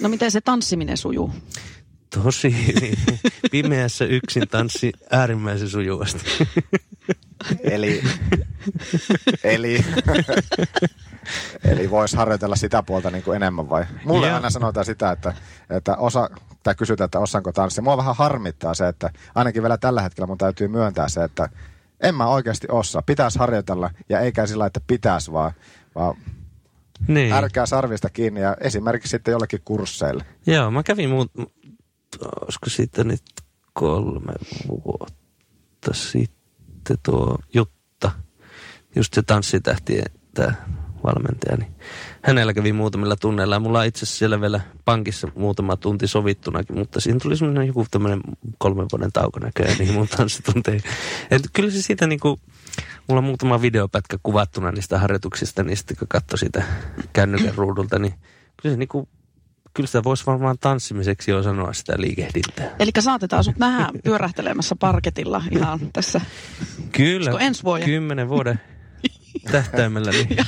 [0.00, 1.32] No miten se tanssiminen sujuu?
[2.14, 2.94] Tosi hyvin.
[3.50, 6.24] Pimeässä yksin tanssi äärimmäisen sujuvasti.
[7.62, 8.02] Eli,
[9.44, 9.84] eli,
[11.64, 13.84] eli voisi harjoitella sitä puolta niin kuin enemmän vai?
[14.04, 14.36] Mulle Joo.
[14.36, 15.34] aina sanotaan sitä, että,
[15.70, 16.30] että osa
[16.62, 17.82] tai kysytään, että osaanko tanssia.
[17.82, 21.48] Mua vähän harmittaa se, että ainakin vielä tällä hetkellä mun täytyy myöntää se, että
[22.00, 23.02] en mä oikeasti osaa.
[23.02, 25.52] Pitäisi harjoitella ja eikä sillä, että pitäisi vaan,
[25.94, 26.16] vaan
[27.08, 27.32] Niin.
[27.32, 30.24] ärkää sarvista kiinni ja esimerkiksi sitten jollekin kursseille.
[30.46, 31.32] Joo, mä kävin muut,
[32.42, 33.22] olisiko siitä nyt
[33.72, 34.32] kolme
[34.68, 38.10] vuotta sitten tuo Jutta,
[38.96, 40.52] just se tanssitähtien tämä
[41.04, 41.74] valmentaja, niin
[42.28, 46.78] hänellä kävi muutamilla tunneilla ja mulla on itse asiassa siellä vielä pankissa muutama tunti sovittunakin,
[46.78, 48.20] mutta siinä tuli semmoinen joku tämmöinen
[48.58, 50.82] kolmen vuoden tauko näköjään niihin mun tanssitunteihin.
[51.30, 52.40] Et kyllä se siitä niinku,
[53.08, 56.62] mulla on muutama videopätkä kuvattuna niistä harjoituksista, niin sitten kun katsoi sitä
[57.12, 58.14] kännykän ruudulta, niin
[58.62, 59.08] kyllä se niinku
[59.74, 62.70] kyllä sitä voisi varmaan tanssimiseksi jo sanoa sitä liikehdintää.
[62.78, 66.20] Eli saatetaan sut nähdä pyörähtelemässä parketilla ihan tässä.
[66.92, 67.86] Kyllä, ensi vuoden?
[67.86, 68.60] kymmenen vuoden
[69.52, 70.10] tähtäimellä.
[70.10, 70.28] Niin,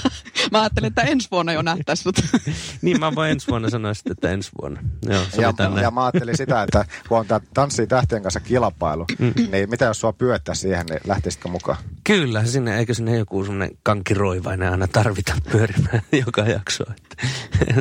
[0.50, 2.16] Mä ajattelin, että ensi vuonna jo nähtäisi sut.
[2.82, 4.80] niin mä voin ensi vuonna sanoa sitten, että ensi vuonna.
[5.08, 5.76] Joo, Ja, näin.
[5.76, 9.32] ja mä ajattelin sitä, että kun on tämä Tanssii tähtien kanssa kilpailu, mm.
[9.52, 11.78] niin mitä jos sua pyöttää siihen, niin lähtisitkö mukaan?
[12.04, 16.94] Kyllä, sinne, eikö sinne joku semmoinen kankiroivainen aina tarvita pyörimään joka jaksoa.
[16.96, 17.26] Että,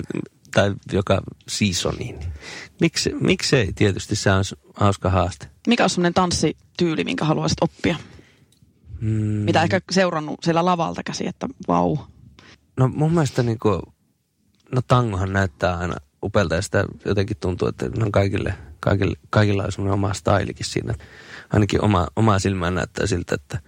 [0.56, 2.20] tai joka seasoniin.
[2.82, 3.74] Miksi, miksei?
[3.74, 4.44] Tietysti se on
[4.76, 5.48] hauska haaste.
[5.68, 7.96] Mikä on semmoinen tanssityyli, minkä haluaisit oppia?
[9.02, 9.10] Mm.
[9.20, 11.98] Mitä ehkä seurannut siellä lavalta käsi, että vau.
[12.80, 13.82] No mun mielestä niin kuin,
[14.72, 19.72] no tangohan näyttää aina upelta ja sitä jotenkin tuntuu, että no kaikille, kaikille, kaikilla on
[19.72, 20.94] semmoinen oma stylikin siinä.
[21.54, 23.60] Ainakin oma, oma silmään näyttää siltä, että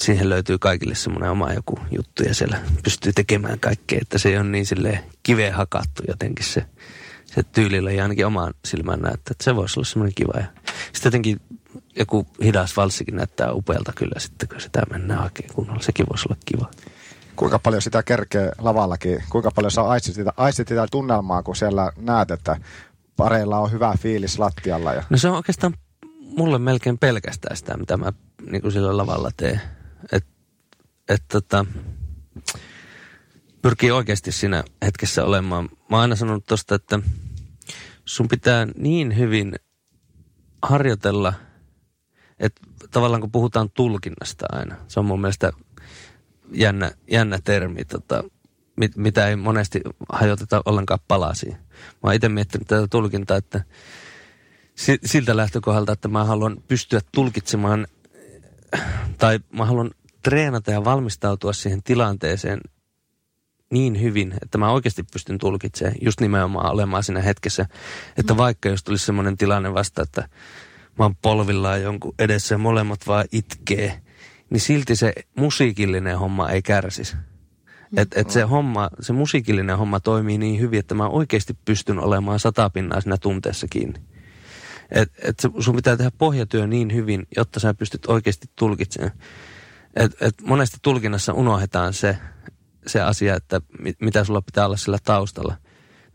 [0.00, 4.48] siihen löytyy kaikille semmoinen oma joku juttu ja siellä pystyy tekemään kaikkea, että se ole
[4.48, 6.66] niin silleen kiveen hakattu jotenkin se,
[7.26, 10.32] se tyylillä ja ainakin omaan silmään näyttää, että se voisi olla semmoinen kiva.
[10.36, 10.46] Ja
[10.92, 11.40] sitten jotenkin
[11.98, 15.82] joku hidas valssikin näyttää upealta kyllä sitten, kun sitä mennään oikein kunnolla.
[15.82, 16.70] Sekin voisi olla kiva.
[17.36, 21.92] Kuinka paljon sitä kerkee lavallakin, kuinka paljon sä aistit sitä, aistit sitä tunnelmaa, kun siellä
[21.96, 22.56] näet, että
[23.16, 24.92] pareilla on hyvä fiilis lattialla.
[24.92, 25.02] Ja...
[25.10, 25.74] No se on oikeastaan
[26.36, 28.12] mulle melkein pelkästään sitä, mitä mä
[28.50, 29.60] niin kuin sillä lavalla teen.
[30.12, 30.30] Että
[31.08, 31.66] et, tota,
[33.62, 35.64] pyrkii oikeasti siinä hetkessä olemaan.
[35.64, 36.98] Mä oon aina sanonut tosta, että
[38.04, 39.54] sun pitää niin hyvin
[40.62, 41.32] harjoitella,
[42.38, 45.52] että tavallaan kun puhutaan tulkinnasta aina, se on mun mielestä
[46.52, 48.24] jännä, jännä termi, tota,
[48.76, 51.52] mit, mitä ei monesti hajoteta ollenkaan palasiin.
[51.52, 53.64] Mä oon itse miettinyt tätä tulkintaa, että
[54.74, 57.86] si- siltä lähtökohdalta, että mä haluan pystyä tulkitsemaan
[59.18, 59.90] tai mä haluan
[60.22, 62.60] treenata ja valmistautua siihen tilanteeseen
[63.70, 67.66] niin hyvin, että mä oikeasti pystyn tulkitsemaan just nimenomaan olemaan siinä hetkessä.
[68.16, 70.28] Että vaikka jos tulisi semmoinen tilanne vasta, että
[70.98, 74.01] mä oon polvillaan jonkun edessä ja molemmat vaan itkee,
[74.52, 77.16] niin silti se musiikillinen homma ei kärsisi.
[77.96, 82.40] Että et se homma, se musiikillinen homma toimii niin hyvin, että mä oikeasti pystyn olemaan
[82.40, 84.00] satapinnaa siinä tunteessa kiinni.
[84.90, 89.12] Et, et sun pitää tehdä pohjatyö niin hyvin, jotta sä pystyt oikeasti tulkitsemaan.
[89.94, 92.18] Et, et monesti tulkinnassa unohdetaan se,
[92.86, 95.56] se asia, että mit, mitä sulla pitää olla sillä taustalla.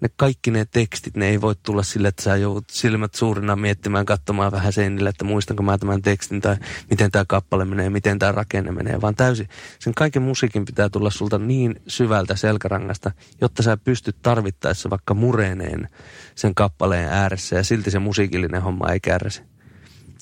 [0.01, 4.05] Ne kaikki ne tekstit, ne ei voi tulla sille, että sä joudut silmät suurina miettimään,
[4.05, 6.55] katsomaan vähän seinille, että muistanko mä tämän tekstin tai
[6.89, 9.49] miten tämä kappale menee, miten tämä rakenne menee, vaan täysin.
[9.79, 15.89] Sen kaiken musiikin pitää tulla sulta niin syvältä selkärangasta, jotta sä pystyt tarvittaessa vaikka mureeneen
[16.35, 19.41] sen kappaleen ääressä ja silti se musiikillinen homma ei kärsi.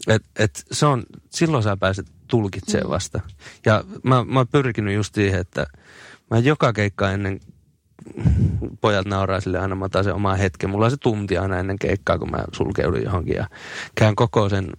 [0.08, 3.22] Et, et se on, silloin sä pääset tulkitsemaan vasta.
[3.66, 5.66] Ja mä, mä oon pyrkinyt just siihen, että
[6.32, 7.40] mä joka keikka ennen
[8.82, 10.70] pojat nauraa sille aina, mä otan sen omaa hetken.
[10.70, 13.48] Mulla on se tunti aina ennen keikkaa, kun mä sulkeudun johonkin ja
[13.96, 14.72] käyn koko sen,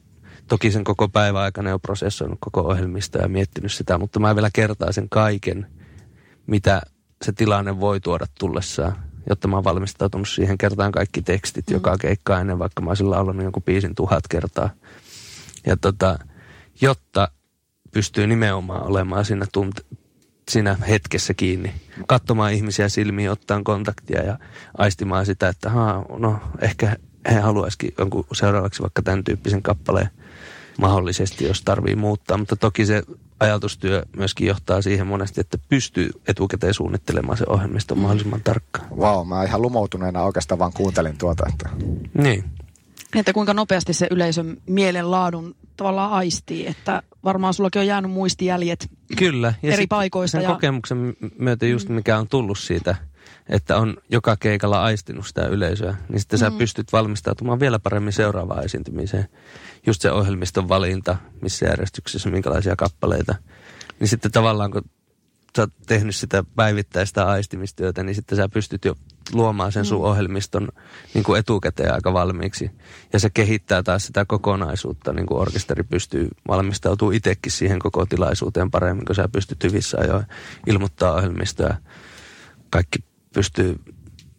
[0.49, 4.51] toki sen koko päivän aikana jo prosessoinut koko ohjelmista ja miettinyt sitä, mutta mä vielä
[4.53, 5.67] kertaan sen kaiken,
[6.47, 6.83] mitä
[7.25, 8.97] se tilanne voi tuoda tullessaan,
[9.29, 13.43] jotta mä oon valmistautunut siihen kertaan kaikki tekstit joka keikkaa ennen, vaikka mä olisin laulanut
[13.43, 14.71] jonkun biisin tuhat kertaa.
[15.67, 16.19] Ja tota,
[16.81, 17.29] jotta
[17.93, 19.97] pystyy nimenomaan olemaan siinä, tunt-
[20.50, 21.72] siinä hetkessä kiinni.
[22.06, 24.38] Katsomaan ihmisiä silmiin, ottaa kontaktia ja
[24.78, 26.96] aistimaan sitä, että haa, no ehkä
[27.30, 30.11] he haluaisikin jonkun seuraavaksi vaikka tämän tyyppisen kappaleen
[30.78, 32.38] mahdollisesti, jos tarvii muuttaa.
[32.38, 33.02] Mutta toki se
[33.40, 38.88] ajatustyö myöskin johtaa siihen monesti, että pystyy etukäteen suunnittelemaan se ohjelmisto mahdollisimman tarkkaan.
[38.98, 41.68] Vau, mä ihan lumoutuneena oikeastaan vaan kuuntelin tuota, että
[42.14, 42.44] Niin.
[43.14, 48.89] Niin, Että kuinka nopeasti se yleisön mielenlaadun tavallaan aistii, että varmaan sullakin on jäänyt muistijäljet.
[49.19, 49.55] Kyllä.
[49.62, 52.97] Ja eri paikoista Sen ja- kokemuksen myötä just mikä on tullut siitä,
[53.49, 58.65] että on joka keikalla aistinut sitä yleisöä, niin sitten sä pystyt valmistautumaan vielä paremmin seuraavaan
[58.65, 59.29] esiintymiseen.
[59.87, 63.35] Just se ohjelmiston valinta, missä järjestyksessä, minkälaisia kappaleita.
[64.01, 64.83] Niin sitten tavallaan kun
[65.57, 68.95] sä oot tehnyt sitä päivittäistä aistimistyötä, niin sitten sä pystyt jo
[69.33, 70.05] luomaan sen sun mm.
[70.05, 70.69] ohjelmiston
[71.14, 72.71] niin kuin etukäteen aika valmiiksi.
[73.12, 78.71] Ja se kehittää taas sitä kokonaisuutta, niin kuin orkesteri pystyy valmistautumaan itsekin siihen koko tilaisuuteen
[78.71, 80.25] paremmin, kun sä pystyt hyvissä ajoin
[80.66, 81.75] ilmoittaa ohjelmistoa.
[82.71, 82.99] Kaikki
[83.35, 83.81] pystyy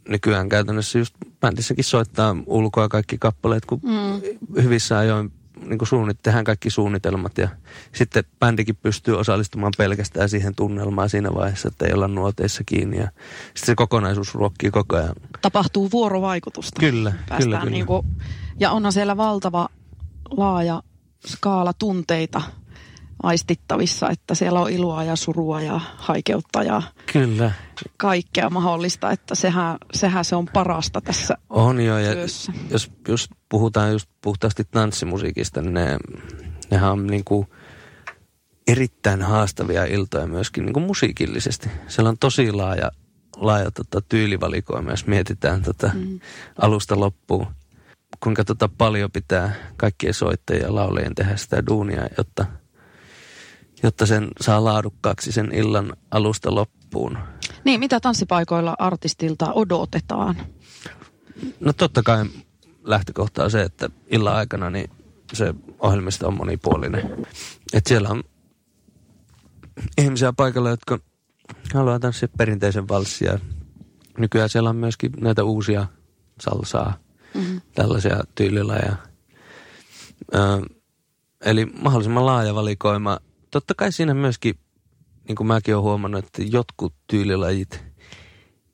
[0.10, 4.64] nykyään käytännössä just bändissäkin soittaa ulkoa kaikki kappaleet, kun mm.
[4.64, 5.32] hyvissä ajoin
[5.66, 7.50] niin kuin suunnit, tehdään kaikki suunnitelmat ja
[7.96, 13.10] sitten bändikin pystyy osallistumaan pelkästään siihen tunnelmaan siinä vaiheessa, että ei olla nuoteissa kiinni ja
[13.46, 15.16] sitten se kokonaisuus ruokkii koko ajan.
[15.42, 16.80] Tapahtuu vuorovaikutusta.
[16.80, 17.72] Kyllä, Päästään kyllä, kyllä.
[17.72, 18.08] Niin kuin,
[18.60, 19.70] ja onhan siellä valtava
[20.38, 20.84] laaja
[21.28, 22.42] skaala tunteita
[23.24, 26.82] aistittavissa, että siellä on iloa ja surua ja haikeutta ja
[27.14, 27.52] Kyllä.
[27.98, 32.54] kaikkea mahdollista, että sehän, sehän se on parasta tässä On jo, ja työssä.
[32.70, 35.98] jos, jos puhutaan just puhtaasti tanssimusiikista, niin ne,
[36.72, 37.48] nehän on niin kuin
[38.68, 41.70] erittäin haastavia iltoja myöskin niin kuin musiikillisesti.
[41.88, 42.92] Siellä on tosi laaja,
[43.36, 46.20] laaja tota, tyylivalikoima, jos mietitään tota, mm.
[46.62, 47.48] alusta loppuun.
[48.20, 52.46] Kuinka tota, paljon pitää kaikkien soittajien ja laulajien tehdä sitä duunia, jotta,
[53.84, 57.18] jotta sen saa laadukkaaksi sen illan alusta loppuun.
[57.64, 60.36] Niin, mitä tanssipaikoilla artistilta odotetaan?
[61.60, 62.26] No totta kai
[62.84, 64.90] lähtökohta on se, että illan aikana niin
[65.34, 67.26] se ohjelmisto on monipuolinen.
[67.74, 68.24] Et siellä on
[69.98, 71.00] ihmisiä paikalla, jotka
[71.74, 73.40] haluaa tanssia perinteisen valssia.
[74.18, 75.88] Nykyään siellä on myöskin näitä uusia
[76.42, 76.98] salsaa,
[77.34, 77.62] mm-hmm.
[77.76, 78.96] tällaisia tyylilajeja.
[80.36, 80.38] Ö,
[81.46, 83.20] eli mahdollisimman laaja valikoima.
[83.52, 84.60] Totta kai siinä myöskin,
[85.28, 87.84] niin kuin mäkin olen huomannut, että jotkut tyylilajit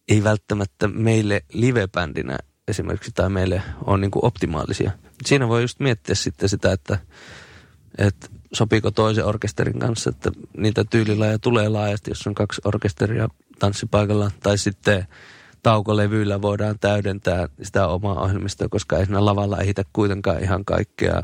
[0.08, 4.92] ei välttämättä meille livebändinä esimerkiksi tai meille on niin kuin optimaalisia.
[5.26, 7.00] Siinä voi just miettiä sitten sitä, että,
[7.98, 14.32] että sopiiko toisen orkesterin kanssa, että niitä tyylilajeja tulee laajasti, jos on kaksi orkesteria tanssipaikalla.
[14.44, 15.08] Tai sitten
[15.64, 21.22] taukolevyillä voidaan täydentää sitä omaa ohjelmistoa, koska ei siinä lavalla ehitä kuitenkaan ihan kaikkea.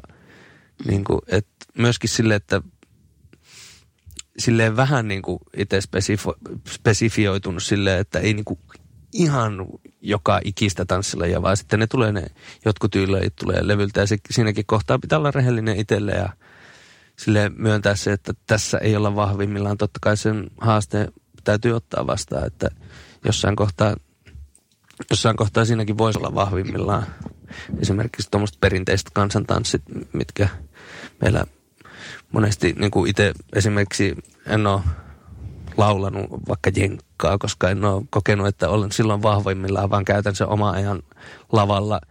[0.88, 2.62] Niin kuin, et myöskin sille, että
[4.39, 8.60] silleen vähän niin kuin itse spesifo- spesifioitunut silleen, että ei niin kuin
[9.13, 9.65] ihan
[10.02, 12.25] joka ikistä tanssilajia, vaan sitten ne tulee ne,
[12.65, 16.30] jotkut tyylilajit tulee levyltä ja se, siinäkin kohtaa pitää olla rehellinen itselle ja
[17.17, 19.78] sille myöntää se, että tässä ei olla vahvimmillaan.
[19.78, 21.08] Totta kai sen haasteen
[21.43, 22.69] täytyy ottaa vastaan, että
[23.25, 23.95] jossain kohtaa,
[25.10, 27.06] jossain kohtaa siinäkin voisi olla vahvimmillaan.
[27.82, 29.82] Esimerkiksi tuommoiset perinteiset kansantanssit,
[30.13, 30.47] mitkä
[31.21, 31.45] meillä
[32.31, 34.15] monesti niin kuin itse esimerkiksi
[34.45, 34.81] en ole
[35.77, 40.71] laulanut vaikka jenkkaa, koska en ole kokenut, että olen silloin vahvimmillaan, vaan käytän sen oma
[40.71, 41.03] ajan
[41.51, 42.01] lavalla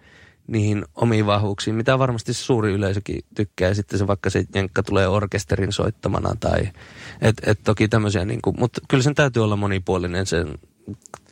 [0.47, 3.75] niihin omiin vahvuuksiin, mitä varmasti suuri yleisökin tykkää.
[3.75, 6.71] Sitten se vaikka se jenkka tulee orkesterin soittamana tai,
[7.21, 10.59] et, et toki tämmöisiä, niin kuin, mutta kyllä sen täytyy olla monipuolinen sen,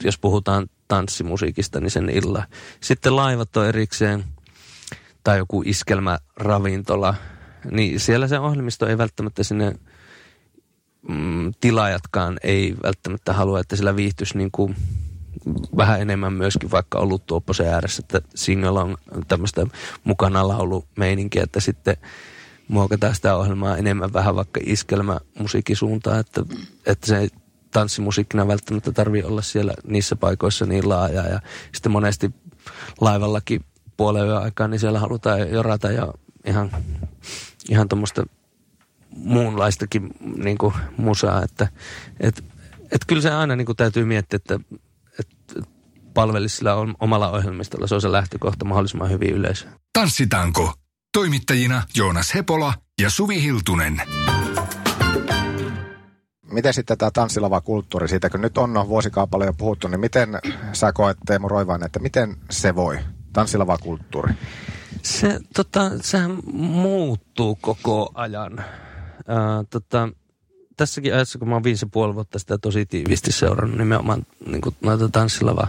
[0.05, 2.45] jos puhutaan tanssimusiikista, niin sen illa.
[2.81, 4.25] Sitten laivat on erikseen
[5.25, 7.15] tai joku iskelmäravintola,
[7.71, 9.75] niin siellä se ohjelmisto ei välttämättä sinne
[11.09, 14.77] mm, tilaajatkaan ei välttämättä halua, että sillä viihtyisi niin kuin
[15.77, 18.97] vähän enemmän myöskin vaikka ollut tuopposen ääressä, että single on
[19.29, 19.67] tämmöistä
[20.05, 21.97] mukana laulumeininkiä, että sitten
[22.69, 26.43] muokataan sitä ohjelmaa enemmän vähän vaikka iskelmämusiikkisuuntaan, että,
[26.87, 27.29] että se
[27.71, 31.41] tanssimusiikkina välttämättä tarvii olla siellä niissä paikoissa niin laaja ja
[31.73, 32.31] sitten monesti
[33.01, 33.65] laivallakin
[33.97, 36.13] puolen yön aikaa, niin siellä halutaan jorata ja
[36.47, 36.71] ihan,
[37.69, 38.27] ihan tuommoista
[39.11, 41.69] muunlaistakin niin kuin musaa, että
[42.21, 42.45] et,
[42.93, 44.61] et kyllä se aina niin kuin täytyy miettiä, että
[45.21, 45.29] et
[46.15, 49.67] palvelisi sillä omalla ohjelmistolla, se on se lähtökohta mahdollisimman hyvin yleisö.
[49.93, 50.73] Tanssitanko.
[51.13, 54.03] Toimittajina Joonas Hepola ja Suvi Hiltunen.
[56.53, 60.29] Miten sitten tämä tanssilava kulttuuri, siitä kun nyt on vuosikaupalla jo puhuttu, niin miten
[60.73, 62.99] sä koet Teemu Roivainen, että miten se voi,
[63.33, 64.35] tanssilava kulttuuri?
[65.03, 68.59] Se, tota, sehän muuttuu koko ajan.
[69.29, 70.09] Ää, tota,
[70.77, 74.61] tässäkin ajassa, kun mä oon viisi ja puoli vuotta sitä tosi tiiviisti seurannut nimenomaan niin
[74.61, 75.69] kuin noita tanssilava,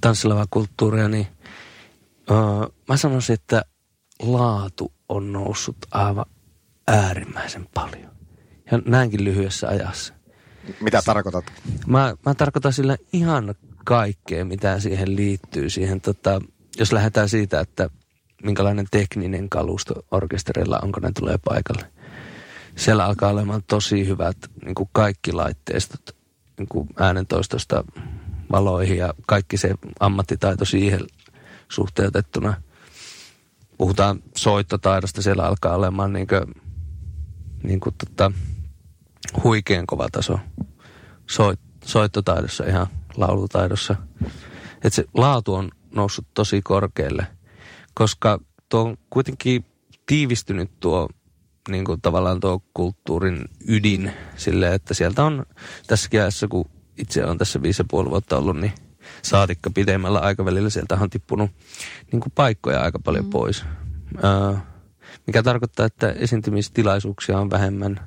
[0.00, 1.26] tanssilava kulttuuria, niin
[2.30, 3.64] ää, mä sanoisin, että
[4.22, 6.26] laatu on noussut aivan
[6.86, 8.10] äärimmäisen paljon.
[8.70, 10.14] Ja näinkin lyhyessä ajassa.
[10.80, 11.44] Mitä tarkoitat?
[11.86, 13.54] Mä, mä tarkoitan sillä ihan
[13.84, 15.70] kaikkea, mitä siihen liittyy.
[15.70, 16.40] Siihen, tota,
[16.78, 17.90] jos lähdetään siitä, että
[18.42, 21.92] minkälainen tekninen kalusto orkestereilla, onko ne tulee paikalle.
[22.76, 26.16] Siellä alkaa olemaan tosi hyvät niin kuin kaikki laitteistot
[26.58, 27.84] niin kuin äänentoistosta
[28.52, 31.00] valoihin ja kaikki se ammattitaito siihen
[31.68, 32.54] suhteutettuna.
[33.78, 36.54] Puhutaan soittotaidosta, siellä alkaa olemaan niin kuin,
[37.62, 38.32] niin kuin tota,
[39.44, 40.40] huikean kova taso.
[41.26, 43.96] soit, soittotaidossa, ihan laulutaidossa.
[44.74, 47.26] Että se laatu on noussut tosi korkealle,
[47.98, 49.64] koska tuo on kuitenkin
[50.06, 51.08] tiivistynyt tuo
[51.68, 55.46] niin kuin tavallaan tuo kulttuurin ydin silleen, että sieltä on
[55.86, 58.72] tässäkin ajassa, kun itse on tässä viisi ja puoli vuotta ollut, niin
[59.22, 61.50] saatikka pidemmällä aikavälillä sieltä on tippunut
[62.12, 63.30] niin kuin paikkoja aika paljon mm.
[63.30, 63.64] pois.
[64.24, 64.54] Öö,
[65.26, 68.00] mikä tarkoittaa, että esiintymistilaisuuksia on vähemmän,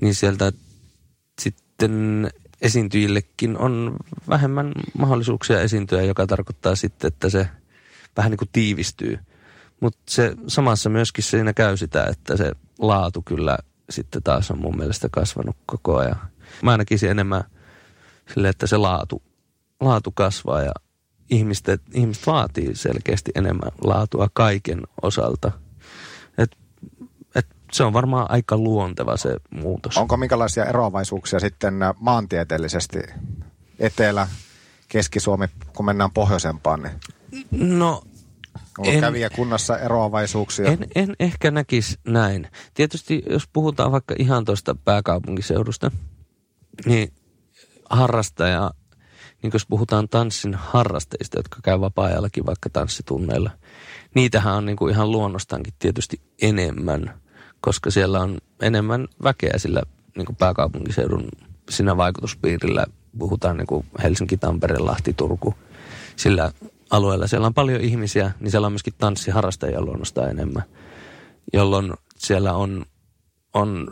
[0.00, 0.52] niin sieltä
[1.40, 2.30] sitten
[2.62, 3.96] esiintyjillekin on
[4.28, 7.48] vähemmän mahdollisuuksia esiintyä, joka tarkoittaa sitten, että se
[8.18, 9.18] vähän niin kuin tiivistyy.
[9.80, 13.58] Mutta se samassa myöskin siinä käy sitä, että se laatu kyllä
[13.90, 16.16] sitten taas on mun mielestä kasvanut koko ajan.
[16.62, 17.44] Mä näkisin enemmän
[18.34, 19.22] sille, että se laatu,
[19.80, 20.72] laatu kasvaa ja
[21.30, 25.52] ihmiset, ihmiset vaatii selkeästi enemmän laatua kaiken osalta.
[26.38, 26.56] Et,
[27.34, 29.96] et se on varmaan aika luonteva se muutos.
[29.96, 32.98] Onko minkälaisia eroavaisuuksia sitten maantieteellisesti
[33.78, 34.28] Etelä,
[34.88, 36.82] Keski-Suomi, kun mennään pohjoisempaan?
[36.82, 36.92] Niin
[37.50, 38.02] No
[38.78, 40.66] onko en- kävijäkunnassa eroavaisuuksia?
[40.66, 42.48] En, en ehkä näkisi näin.
[42.74, 45.90] Tietysti jos puhutaan vaikka ihan tuosta pääkaupunkiseudusta,
[46.86, 47.12] niin
[47.90, 48.70] harrastaja,
[49.42, 53.50] niin jos puhutaan tanssin harrastajista, jotka käy vapaa-ajallakin vaikka tanssitunneilla,
[54.14, 57.14] niitähän on niin kuin ihan luonnostaankin tietysti enemmän,
[57.60, 59.82] koska siellä on enemmän väkeä sillä
[60.16, 61.28] niin kuin pääkaupunkiseudun
[61.70, 62.86] siinä vaikutuspiirillä.
[63.18, 65.54] Puhutaan niin kuin Helsinki, Tampere, Lahti, Turku.
[66.16, 66.52] Sillä
[66.90, 70.62] alueella siellä on paljon ihmisiä, niin siellä on myöskin tanssiharrastajia luonnostaan enemmän,
[71.52, 72.84] jolloin siellä on,
[73.54, 73.88] on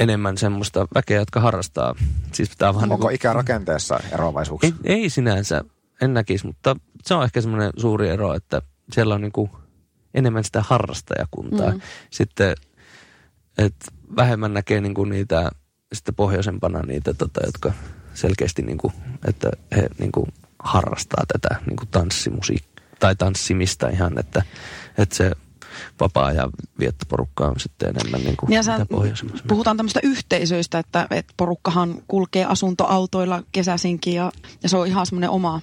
[0.00, 1.94] enemmän semmoista väkeä, jotka harrastaa.
[2.32, 4.72] Siis pitää vaan Onko niinku- ikärakenteessa eroavaisuuksia?
[4.84, 5.64] ei, ei sinänsä,
[6.02, 9.50] en näkisi, mutta se on ehkä semmoinen suuri ero, että siellä on niinku
[10.14, 11.70] enemmän sitä harrastajakuntaa.
[11.70, 11.80] Mm.
[12.10, 12.54] Sitten,
[13.58, 15.50] että vähemmän näkee niinku niitä
[15.92, 17.72] sitten pohjoisempana niitä, tota, jotka
[18.14, 18.92] selkeästi niinku,
[19.28, 20.28] että he niinku
[20.66, 24.42] harrastaa tätä niinku tanssimusiikkaa tai tanssimista ihan, että,
[24.98, 25.30] että se
[26.00, 26.48] vapaa ja
[26.78, 28.86] viettoporukka on sitten enemmän niin kuin Ja sä,
[29.48, 35.30] puhutaan tämmöistä yhteisöistä, että, että porukkahan kulkee asuntoautoilla kesäsinkin ja, ja se on ihan semmoinen
[35.30, 35.60] oma,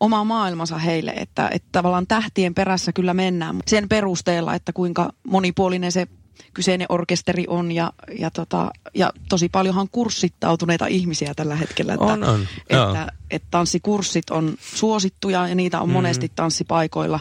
[0.00, 3.56] oma maailmansa heille, että, että tavallaan tähtien perässä kyllä mennään.
[3.66, 6.06] Sen perusteella, että kuinka monipuolinen se
[6.54, 11.94] kyseinen orkesteri on ja, ja, tota, ja tosi paljonhan kurssittautuneita ihmisiä tällä hetkellä.
[11.94, 12.86] Että, On, on, joo.
[12.86, 15.92] että, että tanssikurssit on suosittuja ja niitä on mm.
[15.92, 17.20] monesti tanssipaikoilla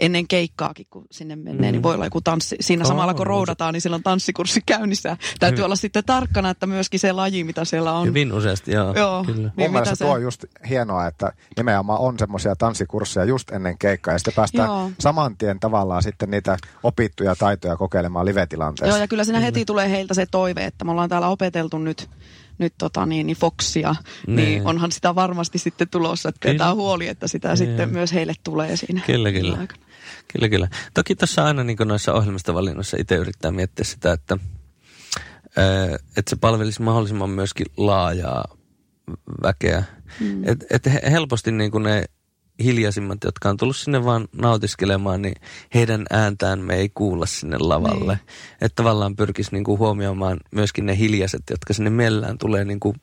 [0.00, 1.72] ennen keikkaakin, kun sinne menee, mm.
[1.72, 2.56] niin voi olla joku tanssi.
[2.60, 5.16] Siinä Oo, samalla kun roudataan, niin siellä on tanssikurssi käynnissä.
[5.40, 5.64] Täytyy Hyvin.
[5.64, 8.06] olla sitten tarkkana, että myöskin se laji, mitä siellä on.
[8.06, 8.94] Hyvin useasti, joo.
[8.94, 9.24] Joo.
[9.24, 9.36] Kyllä.
[9.38, 13.78] Niin Mun mielestä se- tuo on just hienoa, että nimenomaan on semmoisia tanssikursseja just ennen
[13.78, 14.90] keikkaa ja sitten päästään Joo.
[15.00, 18.96] saman tien tavallaan sitten niitä opittuja taitoja kokeilemaan live-tilanteessa.
[18.96, 22.10] Joo, ja kyllä siinä heti tulee heiltä se toive, että me ollaan täällä opeteltu nyt,
[22.58, 23.94] nyt tota niin, niin Foxia,
[24.26, 24.36] niin.
[24.36, 24.66] Niin.
[24.66, 26.52] onhan sitä varmasti sitten tulossa, että Kyllä.
[26.52, 27.56] pidetään huoli, että sitä Joo.
[27.56, 29.00] sitten myös heille tulee siinä.
[29.06, 29.58] Kyllä, kyllä.
[29.58, 29.82] aikana.
[30.32, 30.68] Kyllä, kyllä.
[30.94, 34.38] Toki tässä aina niin noissa ohjelmistovalinnoissa itse yrittää miettiä sitä, että,
[36.16, 38.44] että se palvelisi mahdollisimman myöskin laajaa
[39.42, 39.84] väkeä.
[40.20, 40.48] Mm.
[40.48, 42.04] Et, et he- helposti niin kuin ne
[42.58, 45.34] hiljaisimmat, jotka on tullut sinne vaan nautiskelemaan, niin
[45.74, 48.14] heidän ääntään me ei kuulla sinne lavalle.
[48.14, 48.26] Niin.
[48.60, 52.96] Että tavallaan pyrkisi niin kuin huomioimaan myöskin ne hiljaiset, jotka sinne mielellään tulee niin kuin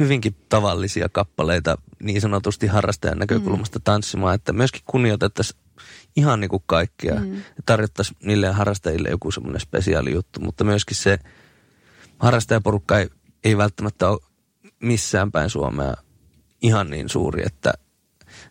[0.00, 5.60] hyvinkin tavallisia kappaleita niin sanotusti harrastajan näkökulmasta tanssimaan, että myöskin kunnioitettaisiin
[6.16, 7.14] ihan niin kuin kaikkia.
[7.14, 7.42] Mm.
[7.66, 11.18] Tarjottaisiin niille harrastajille joku semmoinen spesiaali juttu, mutta myöskin se
[12.18, 13.08] harrastajaporukka ei,
[13.44, 14.20] ei välttämättä ole
[14.80, 15.94] missään päin Suomea
[16.62, 17.72] ihan niin suuri, että,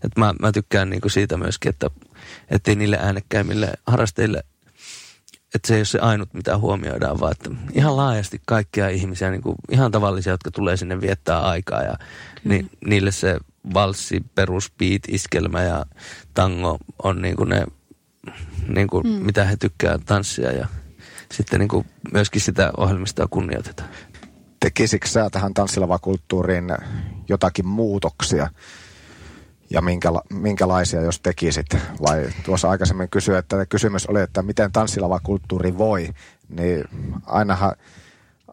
[0.03, 1.69] että mä, mä tykkään niin kuin siitä myöskin,
[2.49, 4.43] että ei niille äänekkäimmille harrastajille,
[5.55, 9.41] että se ei ole se ainut, mitä huomioidaan, vaan että ihan laajasti kaikkia ihmisiä, niin
[9.41, 11.97] kuin ihan tavallisia, jotka tulee sinne viettää aikaa ja
[12.43, 13.37] ni, niille se
[13.73, 15.85] valssi, perusbeat, iskelmä ja
[16.33, 17.65] tango on niin kuin ne,
[18.67, 19.25] niin kuin mm.
[19.25, 20.67] mitä he tykkää tanssia ja
[21.31, 23.89] sitten niin kuin myöskin sitä ohjelmistoa kunnioitetaan.
[24.59, 26.65] Tekisikö sä tähän tanssilavakulttuuriin
[27.29, 28.49] jotakin muutoksia?
[29.73, 31.65] Ja minkäla- minkälaisia, jos tekisit?
[32.01, 36.09] Vai tuossa aikaisemmin kysyi, että kysymys oli, että miten tanssilavakulttuuri voi,
[36.49, 36.83] niin
[37.25, 37.75] ainahan,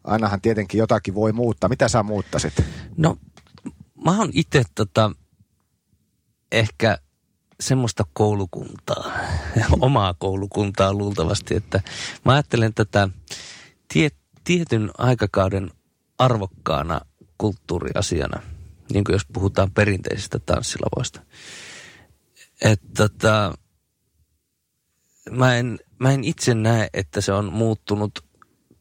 [0.04, 1.68] ainahan tietenkin jotakin voi muuttaa.
[1.68, 2.64] Mitä sä muuttasit?
[2.96, 3.16] No,
[4.04, 5.12] mä oon itse tota,
[6.52, 6.98] ehkä
[7.60, 9.12] semmoista koulukuntaa,
[9.80, 11.80] omaa koulukuntaa luultavasti, että
[12.24, 13.08] mä ajattelen tätä
[13.92, 14.08] tie,
[14.44, 15.70] tietyn aikakauden
[16.18, 17.00] arvokkaana
[17.38, 18.42] kulttuuriasiana,
[18.90, 21.20] niin kuin jos puhutaan perinteisistä tanssilavoista.
[22.60, 23.54] Että tota,
[25.30, 28.24] mä, en, mä en itse näe, että se on muuttunut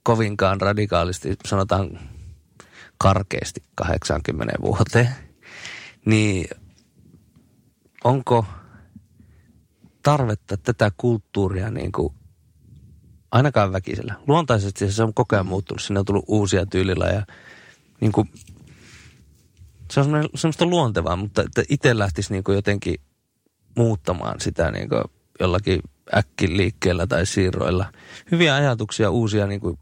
[0.03, 1.99] kovinkaan radikaalisti, sanotaan
[2.97, 5.09] karkeasti 80 vuoteen,
[6.05, 6.47] niin
[8.03, 8.45] onko
[10.03, 12.13] tarvetta tätä kulttuuria niin kuin
[13.31, 14.15] ainakaan väkisellä.
[14.27, 15.81] Luontaisesti se on koko ajan muuttunut.
[15.81, 17.25] Sinne on tullut uusia tyylilajeja.
[18.01, 18.31] Niin kuin,
[19.91, 22.95] se on semmoista luontevaa, mutta että itse lähtisi niin jotenkin
[23.77, 24.89] muuttamaan sitä niin
[25.39, 25.79] jollakin
[26.15, 27.85] äkkiliikkeellä tai siirroilla.
[28.31, 29.79] Hyviä ajatuksia, uusia niin kuin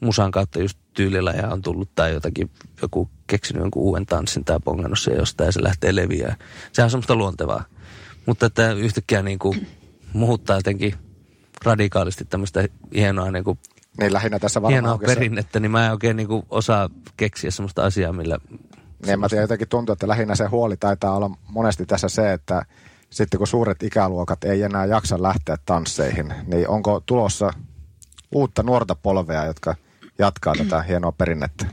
[0.00, 2.50] musan kautta just tyylilajeja on tullut tai jotakin,
[2.82, 6.36] joku keksinyt jonkun uuden tanssin tai pongannut se jostain ja se lähtee leviämään.
[6.72, 7.64] Sehän on semmoista luontevaa.
[8.26, 9.66] Mutta että yhtäkkiä niin kuin
[10.12, 10.94] muuttaa jotenkin
[11.64, 13.58] radikaalisti tämmöistä hienoa niin kuin
[14.00, 17.84] niin lähinnä tässä varmaan hienoa perinnettä, niin mä en oikein niin kuin osaa keksiä semmoista
[17.84, 18.38] asiaa, millä...
[19.06, 22.62] Niin mä tiedän, jotenkin tuntuu, että lähinnä se huoli taitaa olla monesti tässä se, että
[23.10, 27.50] sitten kun suuret ikäluokat ei enää jaksa lähteä tansseihin, niin onko tulossa
[28.32, 29.74] uutta nuorta polvea, jotka
[30.18, 31.66] jatkaa tätä hienoa perinnettä?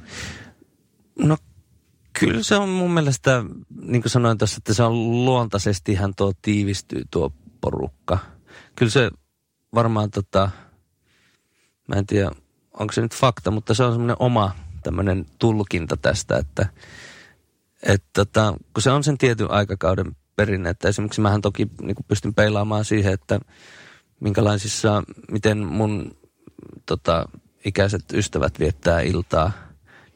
[1.20, 1.38] No
[2.20, 3.44] kyllä se on mun mielestä,
[3.82, 8.18] niin kuin sanoin tuossa, että se on luontaisesti ihan tuo tiivistyy tuo porukka.
[8.76, 9.12] Kyllä se
[9.76, 10.50] varmaan tota,
[11.88, 12.32] mä en tiedä,
[12.80, 16.66] onko se nyt fakta, mutta se on semmoinen oma tämmöinen tulkinta tästä, että
[17.84, 22.34] et tota, kun se on sen tietyn aikakauden perinne, että esimerkiksi mähän toki niin pystyn
[22.34, 23.40] peilaamaan siihen, että
[24.20, 26.18] minkälaisissa, miten mun
[26.86, 27.30] tota,
[27.66, 29.52] ikäiset ystävät viettää iltaa.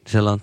[0.06, 0.40] Siellä on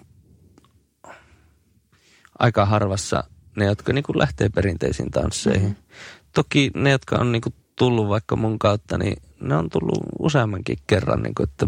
[2.39, 3.23] aika harvassa
[3.55, 5.69] ne, jotka niin lähtee perinteisiin tansseihin.
[5.69, 5.85] Mm-hmm.
[6.33, 7.41] Toki ne, jotka on niin
[7.75, 11.67] tullut vaikka mun kautta, niin ne on tullut useammankin kerran, niin kuin, että,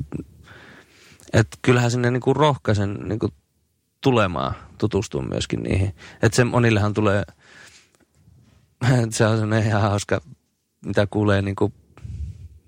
[1.33, 3.33] että kyllähän sinne niin kuin rohkaisen niin kuin
[4.01, 5.95] tulemaan, tutustua myöskin niihin.
[6.21, 7.23] Että se monillehan tulee,
[9.09, 10.21] se on ihan hauska,
[10.85, 11.73] mitä kuulee niin kuin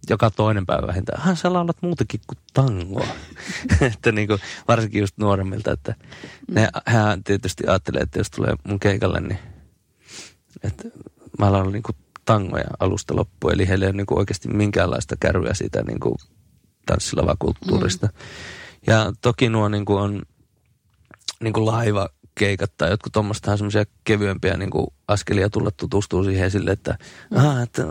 [0.09, 1.22] joka toinen päivä vähintään.
[1.22, 3.07] Hän sä laulat muutakin kuin tangoa.
[3.91, 5.95] että niin kuin, varsinkin just nuoremmilta, että
[6.51, 9.39] ne, hän tietysti ajattelee, että jos tulee mun keikalle, niin
[10.64, 10.84] että
[11.39, 11.95] mä laulan niin kuin
[12.26, 13.53] tangoja alusta loppuun.
[13.53, 16.16] Eli heillä ei ole niin kuin oikeasti minkäänlaista kärryä siitä niin kuin
[16.86, 18.07] tanssilavakulttuurista.
[18.07, 18.14] Mm.
[18.88, 20.22] Ja toki nuo niin kuin on
[21.44, 26.52] niin kuin laiva keikat tai jotkut tuommoista semmoisia kevyempiä niin kuin askelia tulla tutustuu siihen
[26.52, 26.98] sille, että,
[27.32, 27.38] mm.
[27.38, 27.84] aha, että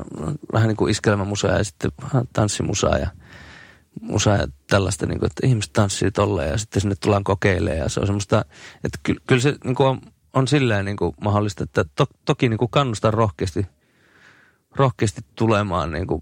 [0.53, 3.11] vähän niin kuin iskelmämusaa ja sitten aha, tanssimusaa ja
[4.01, 7.89] musaa ja tällaista, niin kuin, että ihmiset tanssii tolleen ja sitten sinne tullaan kokeilemaan ja
[7.89, 8.45] se on semmoista,
[8.85, 10.01] että ky, kyllä se niin kuin on,
[10.33, 13.67] on silleen niin kuin mahdollista, että to, toki niin kuin kannustaa rohkeasti–
[14.77, 16.21] rohkeasti tulemaan niin kuin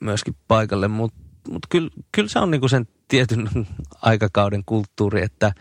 [0.00, 1.18] myöskin paikalle, mutta
[1.50, 3.48] mut kyllä, kyllä se on niin kuin sen tietyn
[4.02, 5.52] aikakauden kulttuuri, että,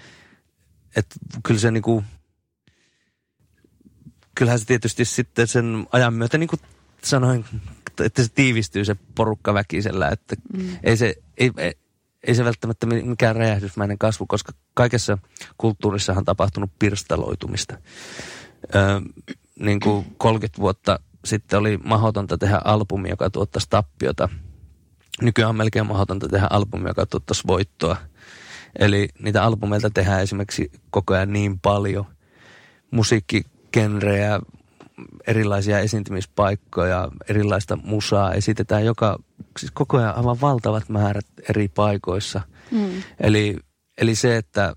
[0.96, 2.06] että kyllä se niin kuin,
[4.36, 6.60] kyllähän se tietysti sitten sen ajan myötä, niin kuin
[7.04, 7.46] sanoin,
[8.00, 10.70] että se tiivistyy se porukka väkisellä, että mm.
[10.84, 11.74] ei, se, ei, ei,
[12.24, 15.18] ei se välttämättä mikään räjähdysmäinen kasvu, koska kaikessa
[15.58, 17.78] kulttuurissahan on tapahtunut pirstaloitumista.
[18.76, 19.02] Öö,
[19.60, 24.30] niin kuin 30 vuotta sitten oli mahdotonta tehdä albumi, joka tuottaisi tappiota.
[25.22, 27.98] Nykyään on melkein mahdotonta tehdä albumi, joka tuottaisi voittoa.
[28.80, 32.06] Eli niitä albumeilta tehdään esimerkiksi koko ajan niin paljon.
[32.92, 34.40] Musiikkigenrejä,
[35.28, 39.20] erilaisia esiintymispaikkoja, erilaista musaa esitetään joka,
[39.60, 42.42] siis koko ajan aivan valtavat määrät eri paikoissa.
[42.72, 43.04] Mm.
[43.20, 43.58] Eli,
[43.98, 44.76] eli se, että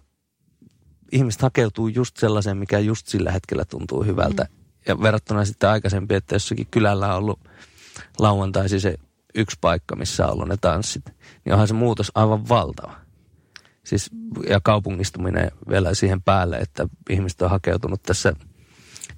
[1.12, 4.42] ihmiset hakeutuu just sellaiseen, mikä just sillä hetkellä tuntuu hyvältä.
[4.42, 7.40] Mm ja verrattuna sitten aikaisempi, että jossakin kylällä on ollut
[8.18, 8.94] lauantaisi se
[9.34, 11.05] yksi paikka, missä on ollut ne tanssit,
[11.44, 12.94] niin onhan se muutos aivan valtava.
[13.89, 14.11] Siis,
[14.49, 18.32] ja kaupungistuminen vielä siihen päälle, että ihmiset on hakeutunut tässä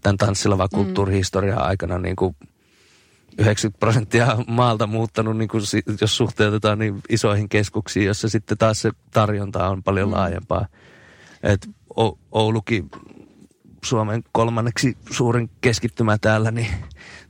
[0.01, 2.37] tämän tanssilava kulttuurihistorian aikana niin kuin
[3.39, 5.63] 90 prosenttia maalta muuttanut, niin kuin,
[6.01, 10.15] jos suhteutetaan niin isoihin keskuksiin, jossa sitten taas se tarjonta on paljon mm.
[10.15, 10.67] laajempaa.
[11.43, 11.69] Et
[12.33, 12.91] Oulukin
[13.85, 16.71] Suomen kolmanneksi suurin keskittymä täällä, niin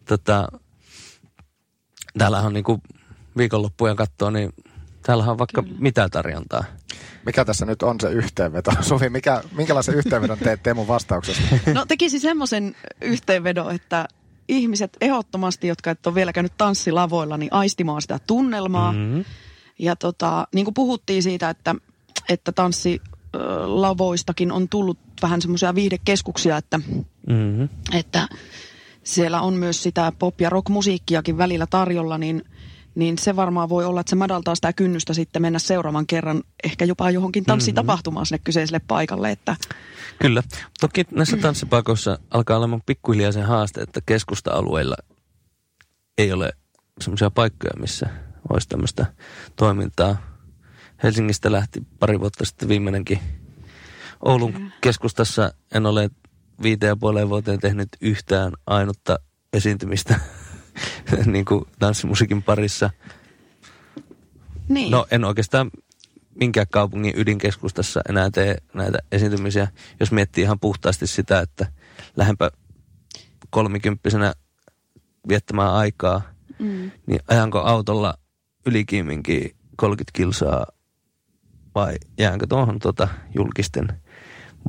[0.04, 0.48] tota,
[2.18, 2.80] täällä on niinku
[3.36, 4.52] viikonloppujen kattoa, niin
[5.02, 5.76] täällä on vaikka Kyllä.
[5.78, 6.64] mitä tarjontaa.
[7.26, 8.70] Mikä tässä nyt on se yhteenveto?
[8.80, 11.42] Suvi, mikä, minkälaisen yhteenvedon teet Teemun vastauksesta?
[11.74, 14.08] No tekisi semmoisen yhteenvedon, että
[14.48, 18.92] ihmiset ehdottomasti, jotka et ole vielä käynyt tanssilavoilla, niin aistimaan sitä tunnelmaa.
[18.92, 19.24] Mm-hmm.
[19.78, 21.74] Ja tota, niin kuin puhuttiin siitä, että,
[22.28, 23.00] että tanssi
[23.64, 27.68] lavoistakin on tullut vähän semmoisia viihdekeskuksia, että, mm-hmm.
[27.92, 28.28] että
[29.02, 32.44] siellä on myös sitä pop- ja rock-musiikkiakin välillä tarjolla, niin,
[32.94, 36.84] niin se varmaan voi olla, että se madaltaa sitä kynnystä sitten mennä seuraavan kerran ehkä
[36.84, 38.26] jopa johonkin tanssitapahtumaan mm-hmm.
[38.26, 39.30] sinne kyseiselle paikalle.
[39.30, 39.56] Että...
[40.22, 40.42] Kyllä.
[40.80, 44.96] Toki näissä tanssipaikoissa alkaa olemaan pikkuhiljaa se haaste, että keskusta-alueilla
[46.18, 46.52] ei ole
[47.00, 48.06] semmoisia paikkoja, missä
[48.50, 49.06] olisi tämmöistä
[49.56, 50.16] toimintaa
[51.02, 53.18] Helsingistä lähti pari vuotta sitten viimeinenkin
[54.24, 56.10] Oulun keskustassa en ole
[56.62, 59.18] viiteen ja puoleen vuoteen tehnyt yhtään ainutta
[59.52, 60.20] esiintymistä
[61.26, 62.90] niin kuin tanssimusiikin parissa.
[64.68, 64.90] Niin.
[64.90, 65.70] No en oikeastaan
[66.34, 69.68] minkään kaupungin ydinkeskustassa enää tee näitä esiintymisiä,
[70.00, 71.66] jos miettii ihan puhtaasti sitä, että
[72.16, 72.50] lähempä
[73.50, 74.34] kolmikymppisenä
[75.28, 76.22] viettämään aikaa,
[76.58, 76.90] mm.
[77.06, 78.14] niin ajanko autolla
[78.66, 80.66] ylikiiminkin 30 kilsaa
[81.74, 83.88] vai jäänkö tuohon tuota julkisten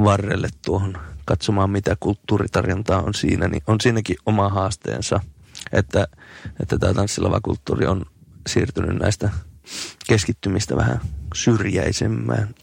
[0.03, 5.19] varrelle tuohon katsomaan, mitä kulttuuritarjontaa on siinä, niin on siinäkin oma haasteensa,
[5.73, 6.07] että,
[6.59, 8.05] että tämä tanssilava kulttuuri on
[8.49, 9.29] siirtynyt näistä
[10.07, 11.01] keskittymistä vähän
[11.35, 12.55] syrjäisemmään.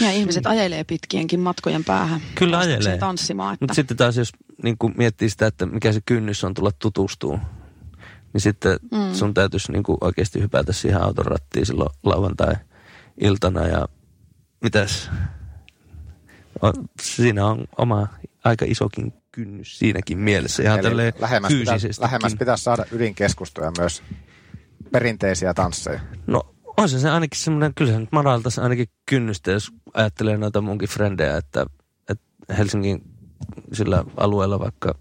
[0.00, 2.20] Ja ihmiset ajelee pitkienkin matkojen päähän.
[2.34, 2.98] Kyllä ajelee.
[2.98, 3.54] tanssimaan.
[3.54, 3.62] Että...
[3.62, 4.32] Mutta sitten taas jos
[4.62, 7.38] niin miettii sitä, että mikä se kynnys on tulla tutustuu,
[8.32, 9.14] niin sitten mm.
[9.14, 13.88] sun täytyisi niin kuin oikeasti hypätä siihen auton rattiin silloin lauantai-iltana ja
[14.62, 15.10] mitäs,
[17.02, 18.08] siinä on oma
[18.44, 20.62] aika isokin kynnys siinäkin mielessä.
[20.62, 24.02] Ihan Eli lähemmäs, pitäisi, lähemmäs pitäisi saada ydinkeskustoja myös
[24.92, 26.00] perinteisiä tansseja.
[26.26, 26.42] No
[26.76, 30.88] on se, se ainakin semmoinen, kyllä se nyt madaltaisi ainakin kynnystä, jos ajattelee noita munkin
[30.88, 31.66] frendejä, että,
[32.10, 33.02] että Helsingin
[33.72, 34.94] sillä alueella vaikka,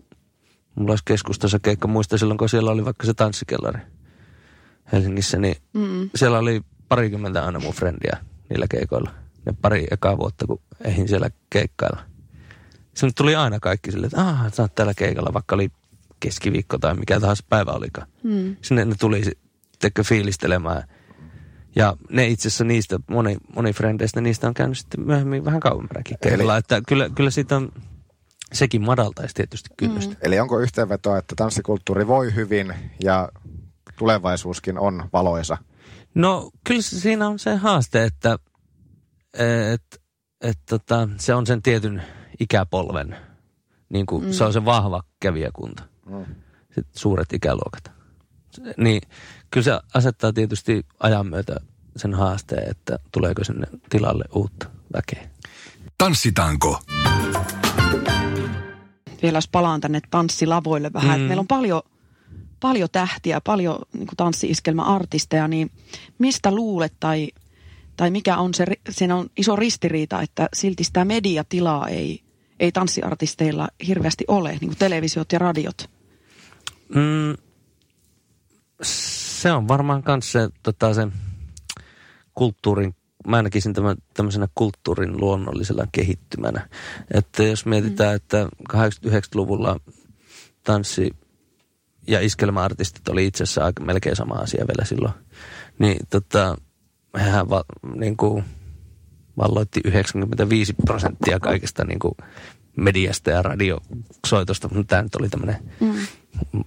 [0.75, 3.79] mulla olisi keskustassa keikka, muista silloin kun siellä oli vaikka se tanssikellari
[4.91, 6.09] Helsingissä, niin mm.
[6.15, 8.17] siellä oli parikymmentä aina mun frendiä
[8.49, 9.11] niillä keikoilla.
[9.45, 12.14] Ne pari ekaa vuotta, kun eihin siellä keikkailla.
[12.95, 15.69] Sinne tuli aina kaikki silleen, että aah, sä oot täällä keikalla, vaikka oli
[16.19, 18.07] keskiviikko tai mikä tahansa päivä olikaan.
[18.23, 18.55] Mm.
[18.61, 19.23] Sinne ne tuli
[19.79, 20.83] tekö fiilistelemään.
[21.75, 26.17] Ja ne itse asiassa niistä, moni, moni frendeistä, niistä on käynyt sitten myöhemmin vähän kauemmakin
[26.23, 26.57] kerralla.
[26.57, 27.71] Että kyllä, kyllä siitä on,
[28.53, 30.13] sekin madaltaisi tietysti kynnystä.
[30.13, 30.19] Mm.
[30.21, 32.73] Eli onko yhteenveto, että tanssikulttuuri voi hyvin
[33.03, 33.29] ja
[33.97, 35.57] tulevaisuuskin on valoisa?
[36.15, 38.39] No kyllä siinä on se haaste, että
[39.73, 40.01] et,
[40.41, 42.03] et, tota, se on sen tietyn
[42.39, 43.15] ikäpolven,
[43.89, 44.31] niin kuin, mm.
[44.31, 46.25] se on se vahva kävijäkunta, mm.
[46.65, 47.91] Sitten suuret ikäluokat.
[48.77, 49.01] Niin
[49.51, 51.55] kyllä se asettaa tietysti ajan myötä
[51.95, 55.29] sen haasteen, että tuleeko sinne tilalle uutta väkeä.
[55.97, 56.79] Tanssitanko.
[59.21, 61.25] Vielä jos palaan tänne tanssilavoille vähän, mm.
[61.25, 61.81] meillä on paljon,
[62.59, 65.71] paljon tähtiä, paljon niin tanssi-iskelmäartisteja, niin
[66.19, 67.27] mistä luulet tai,
[67.97, 72.24] tai mikä on se, siinä on iso ristiriita, että silti sitä mediatilaa ei,
[72.59, 75.89] ei tanssiartisteilla hirveästi ole, niin kuin televisiot ja radiot?
[76.95, 77.35] Mm,
[78.81, 81.07] se on varmaan myös se, tota, se
[82.33, 82.95] kulttuurin,
[83.27, 86.69] mä näkisin tämän tämmöisenä kulttuurin luonnollisella kehittymänä.
[87.13, 88.15] Että jos mietitään, mm.
[88.15, 89.79] että 89-luvulla
[90.63, 91.15] tanssi
[92.07, 95.13] ja iskelmäartistit oli itse asiassa aika melkein sama asia vielä silloin,
[95.79, 96.55] niin tota,
[97.15, 97.63] hehän va,
[97.95, 98.43] niin kuin,
[99.37, 102.13] valloitti 95 prosenttia kaikesta niin kuin
[102.75, 105.95] mediasta ja radiosoitosta, mutta tämä nyt oli tämmöinen mm.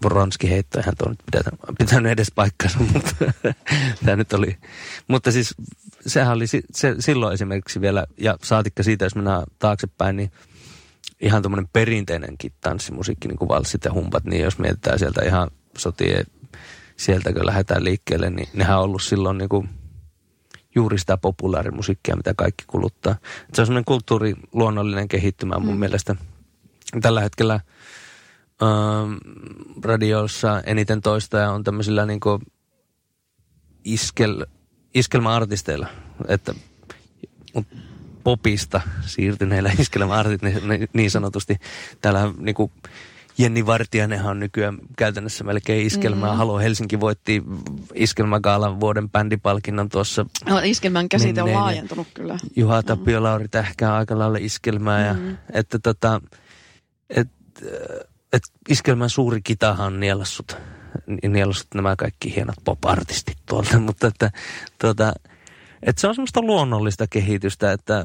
[0.05, 3.15] ronski heitto, eihän tuo nyt pitänyt, pitänyt edes paikkansa, mutta
[4.05, 4.57] tämä nyt oli.
[5.09, 5.55] Mutta siis
[6.07, 6.63] sehän oli se,
[6.99, 10.33] silloin esimerkiksi vielä, ja saatikka siitä, jos mennään taaksepäin, niin
[11.21, 16.27] ihan tuommoinen perinteinenkin tanssimusiikki, niin kuin valssit ja humpat, niin jos mietitään sieltä ihan sotien,
[16.97, 19.69] sieltä kun lähdetään liikkeelle, niin nehän on ollut silloin niin kuin
[20.79, 23.17] juuri sitä populaarimusiikkia, mitä kaikki kuluttaa.
[23.55, 25.81] Se on semmoinen kulttuuri luonnollinen kehittymä mun mm.
[25.81, 26.17] mielestä.
[27.03, 27.61] Tällä hetkellä
[28.63, 29.13] ähm,
[29.83, 32.21] radiossa eniten toistaja on tämmöisillä niin
[33.85, 34.47] iskel,
[34.95, 35.87] iskelmäartisteilla,
[36.29, 36.55] että
[38.25, 41.57] popista siirtyneillä iskelmäartisteilla niin, niin sanotusti.
[42.01, 42.73] Täällä niin kuin,
[43.39, 46.33] Jenni Vartijanenhan on nykyään käytännössä melkein iskelmää.
[46.33, 46.37] Mm.
[46.37, 47.43] Halo Helsinki voitti
[47.95, 50.27] iskelmägaalan vuoden bändipalkinnon tuossa.
[50.49, 52.39] No, iskelmän käsite on laajentunut kyllä.
[52.57, 52.87] Juha mm.
[52.87, 53.25] Tapio, mm.
[53.25, 55.07] Lauri Tähkää aika lailla iskelmää.
[55.07, 55.37] Ja, mm.
[55.53, 56.21] että tota,
[57.11, 57.29] et,
[58.33, 60.57] et iskelmän suuri kitahan on nielassut,
[61.29, 63.79] nielassut nämä kaikki hienot pop-artistit tuolta.
[63.87, 64.31] Mutta että,
[64.79, 65.13] tota,
[65.83, 68.05] että se on semmoista luonnollista kehitystä, että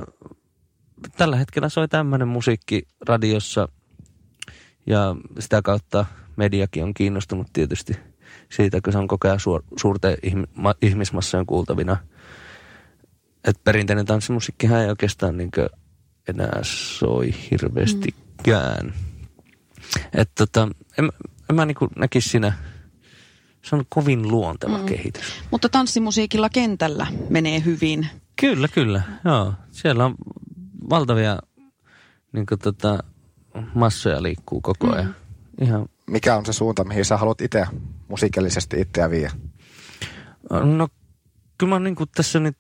[1.18, 3.68] tällä hetkellä soi tämmöinen musiikki radiossa–
[4.86, 6.06] ja sitä kautta
[6.36, 7.94] mediakin on kiinnostunut tietysti
[8.52, 10.18] siitä, kun se on koko ajan suor, suurten
[10.82, 11.98] ihmismassojen kuultavina.
[13.44, 15.52] Että perinteinen tanssimusiikkihan ei oikeastaan niin
[16.28, 18.86] enää soi hirveästikään.
[18.86, 18.94] Mm.
[20.14, 21.10] Että tota, en,
[21.50, 22.54] en mä niin näkisi siinä,
[23.62, 24.86] se on kovin luonteva mm.
[24.86, 25.44] kehitys.
[25.52, 28.08] Mutta tanssimusiikilla kentällä menee hyvin.
[28.42, 29.02] Kyllä, kyllä.
[29.26, 29.54] Joo.
[29.72, 30.16] Siellä on
[30.90, 31.40] valtavia
[32.32, 33.04] niin tota,
[33.76, 35.06] massoja liikkuu koko ajan.
[35.06, 35.14] Mm.
[35.62, 35.86] Ihan.
[36.08, 37.66] Mikä on se suunta, mihin sä haluat itse
[38.08, 39.32] musiikillisesti itseä viedä?
[40.50, 40.88] No
[41.58, 42.56] kyllä mä oon niin tässä nyt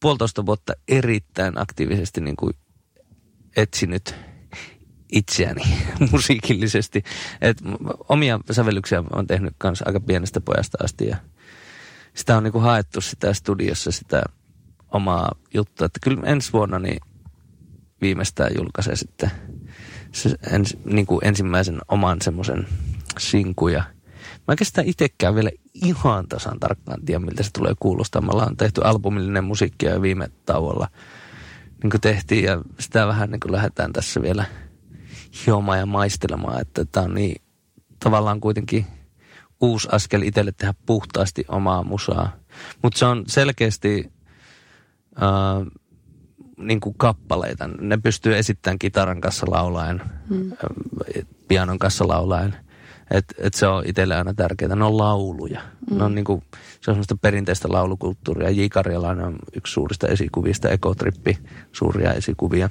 [0.00, 2.52] puolitoista vuotta erittäin aktiivisesti niin kuin
[3.56, 4.14] etsinyt
[5.12, 5.62] itseäni
[6.12, 7.02] musiikillisesti.
[7.40, 7.58] Et
[8.08, 11.16] omia sävellyksiä olen tehnyt kanssa aika pienestä pojasta asti ja
[12.14, 14.22] sitä on niinku haettu sitä studiossa sitä
[14.92, 15.84] omaa juttua.
[15.84, 17.00] Että kyllä ensi vuonna niin
[18.00, 19.30] viimeistään julkaisee sitten
[20.52, 22.66] ens, niin kuin ensimmäisen oman semmoisen
[23.18, 23.84] sinkun ja
[24.36, 28.22] Mä oikeastaan itsekään vielä ihan tasan tarkkaan tiedä, miltä se tulee kuulostaa.
[28.22, 30.88] Me ollaan tehty albumillinen musiikkia jo viime tauolla
[31.82, 34.44] niin kuin tehtiin ja sitä vähän niin kuin lähdetään tässä vielä
[35.46, 37.42] hiomaan ja maistelemaan, että tämä on niin
[38.00, 38.86] tavallaan kuitenkin
[39.60, 42.36] uusi askel itselle tehdä puhtaasti omaa musaa.
[42.82, 44.12] Mutta se on selkeästi
[45.22, 45.82] äh,
[46.56, 47.68] niin kuin kappaleita.
[47.80, 50.52] Ne pystyy esittämään kitaran kanssa laulaen, hmm.
[51.48, 52.56] pianon kanssa laulaen.
[53.10, 54.76] Et, et se on itselle aina tärkeää.
[54.76, 55.60] Ne on lauluja.
[55.90, 55.98] Mm.
[55.98, 58.50] Ne on niinku, se on semmoista perinteistä laulukulttuuria.
[58.50, 58.66] J.
[58.72, 61.38] Karjalainen on yksi suurista esikuvista, Ekotrippi,
[61.72, 62.70] suuria esikuvia.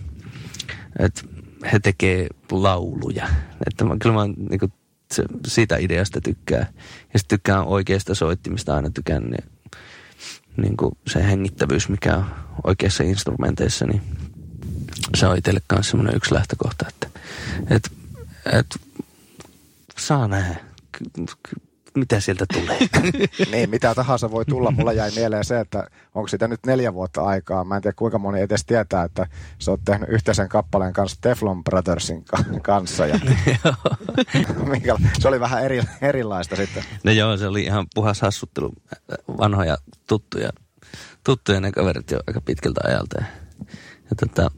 [0.99, 1.29] Et
[1.71, 3.27] he tekee lauluja.
[3.67, 4.67] Että mä, kyllä mä niinku,
[5.13, 6.67] se, siitä ideasta tykkää.
[7.13, 9.43] Ja sitten tykkään oikeasta soittimista aina tykään niin,
[10.58, 12.26] niin kuin se hengittävyys, mikä on
[12.64, 14.01] oikeissa instrumenteissa, niin
[15.16, 17.20] se on itselle myös semmoinen yksi lähtökohta, että
[17.70, 17.91] et,
[18.53, 18.76] et
[19.97, 20.56] saa nähdä,
[21.96, 22.78] mitä sieltä tulee.
[23.52, 24.72] niin, mitä tahansa voi tulla.
[24.72, 27.64] Mulla jäi mieleen se, että onko sitä nyt neljä vuotta aikaa.
[27.64, 29.28] Mä en tiedä kuinka moni edes tietää, että
[29.60, 32.26] sä oot tehnyt yhteisen kappaleen kanssa Teflon Brothersin
[32.62, 33.06] kanssa.
[33.06, 33.20] Ja
[35.20, 36.84] se oli vähän eri, erilaista sitten.
[37.04, 38.74] No joo, se oli ihan puhas hassuttelu.
[39.38, 39.78] Vanhoja
[40.08, 40.50] tuttuja,
[41.24, 43.18] tuttuja ne kaverit jo aika pitkältä ajalta.
[43.20, 43.26] Ja,
[44.10, 44.52] ja tota,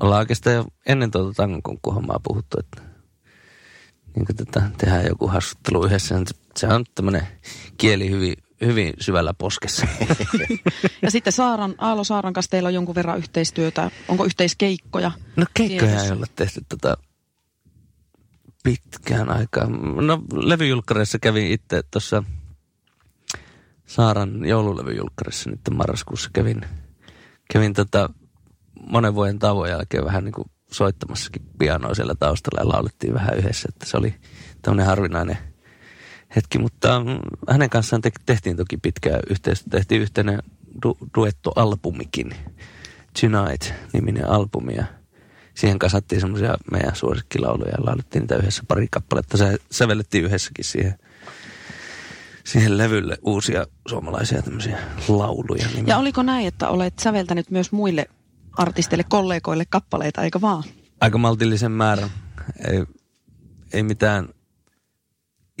[0.00, 1.78] ollaan oikeastaan jo ennen tuota tangon
[2.22, 2.92] puhuttu, että
[4.16, 6.14] niin kuin tätä, tehdään joku haastattelu yhdessä.
[6.56, 7.26] Se on tämmöinen
[7.76, 9.86] kieli hyvin, hyvin syvällä poskessa.
[11.02, 13.90] ja sitten Saaran, Aalo Saaran kanssa teillä on jonkun verran yhteistyötä.
[14.08, 15.10] Onko yhteiskeikkoja?
[15.36, 16.96] No keikkoja ei ole tehty tota
[18.64, 19.66] pitkään aikaa.
[20.00, 22.22] No levyjulkkareissa kävin itse tuossa
[23.86, 26.60] Saaran joululevyjulkkarissa nyt marraskuussa kävin,
[27.52, 28.10] kävin tota
[28.86, 33.68] monen vuoden tauon jälkeen vähän niin kuin soittamassakin pianoa siellä taustalla ja laulettiin vähän yhdessä,
[33.68, 34.14] että se oli
[34.62, 35.38] tämmöinen harvinainen
[36.36, 37.18] hetki, mutta mm,
[37.48, 40.42] hänen kanssaan te- tehtiin toki pitkää yhteistyötä, tehtiin yhteinen
[40.86, 42.34] du- duettoalbumikin,
[43.20, 44.84] Tonight-niminen albumi ja
[45.54, 50.98] siihen kasattiin semmoisia meidän suosikkilauluja ja laulettiin niitä yhdessä pari kappaletta, se sävellettiin yhdessäkin siihen
[52.44, 54.78] siihen levylle uusia suomalaisia tämmöisiä
[55.08, 55.66] lauluja.
[55.74, 58.06] Niin ja oliko näin, että olet säveltänyt myös muille
[58.58, 60.64] artisteille, kollegoille kappaleita, eikö vaan?
[61.00, 62.10] Aika maltillisen määrän.
[62.68, 62.84] Ei,
[63.72, 64.28] ei mitään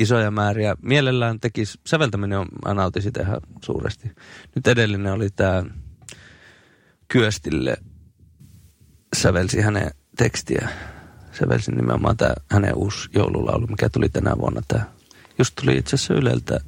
[0.02, 0.76] isoja määriä.
[0.82, 4.12] Mielellään tekisi, säveltäminen on, mä nautin sitä ihan suuresti.
[4.54, 5.64] Nyt edellinen oli tämä
[7.08, 7.76] Kyöstille
[9.16, 10.68] sävelsi hänen tekstiä.
[11.32, 14.62] Sävelsi nimenomaan tämä hänen uusi joululaulu, mikä tuli tänä vuonna.
[14.68, 14.84] Tämä,
[15.38, 16.60] just tuli itse asiassa Yleltä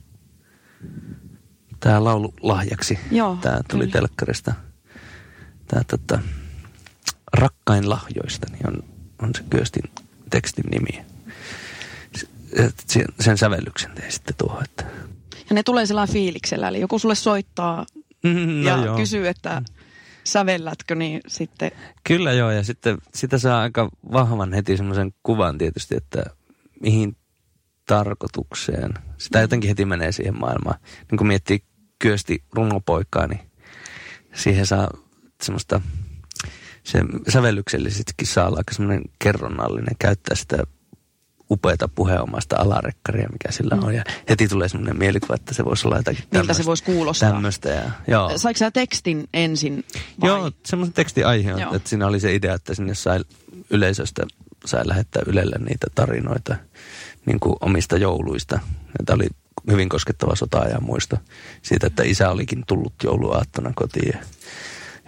[1.80, 2.99] tämä laulu lahjaksi.
[3.11, 3.93] Joo, tämä tuli kyllä.
[3.93, 4.55] telkkarista
[5.66, 6.18] tämä tota,
[7.32, 8.85] Rakkain lahjoista niin on,
[9.22, 9.91] on se Kyöstin
[10.30, 11.14] tekstin nimi.
[12.87, 14.65] Sen, sen sävellyksen tein sitten tuohon.
[14.65, 14.85] Että.
[15.51, 17.87] Ja ne tulee sellainen fiiliksellä, eli joku sulle soittaa
[18.25, 18.97] mm, no ja joo.
[18.97, 19.63] kysyy, että
[20.25, 21.71] sävellätkö, niin sitten...
[22.05, 26.25] Kyllä joo, ja sitten sitä saa aika vahvan heti semmoisen kuvan tietysti, että
[26.81, 27.17] mihin
[27.87, 28.95] tarkoitukseen.
[29.19, 30.81] Sitä jotenkin heti menee siihen maailmaan.
[31.11, 31.63] Niin kun miettii
[31.99, 33.41] Kyösti rungopoikaa, niin
[34.35, 34.91] siihen saa
[35.43, 35.81] semmoista,
[36.85, 40.57] se sävellyksellisestikin saa olla aika semmoinen kerronnallinen, käyttää sitä
[41.51, 43.89] upeata puheenomaista alarekkaria, mikä sillä on.
[43.89, 43.95] Mm.
[43.95, 47.31] Ja heti tulee semmoinen mielikuva, että se voisi olla jotakin Miltä se voisi kuulostaa.
[47.31, 47.69] Tämmöistä.
[47.69, 48.39] Ja, joo.
[48.39, 49.85] Saiko sä tekstin ensin
[50.21, 50.29] vai?
[50.29, 53.21] Joo, semmoisen tekstin aihe on, että siinä oli se idea, että sinne sai
[53.71, 54.27] yleisöstä
[54.65, 56.57] sai lähettää Ylelle niitä tarinoita
[57.27, 58.61] niin kuin omista jouluista.
[59.07, 59.27] Tämä oli
[59.71, 61.17] hyvin koskettava sota-ajan muisto
[61.63, 64.19] siitä, että isä olikin tullut jouluaattona kotiin ja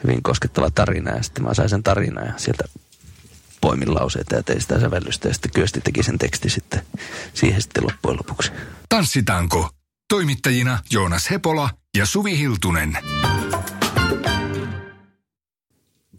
[0.04, 2.64] hyvin koskettava tarina ja sitten mä sain sen tarinan ja sieltä
[3.66, 6.82] poimin lauseita ja tein sitä sävellystä ja sitten Kyösti teki sen teksti sitten
[7.34, 8.52] siihen sitten loppujen lopuksi.
[8.88, 9.70] Tanssitanko.
[10.08, 12.98] Toimittajina Joonas Hepola ja Suvi Hiltunen.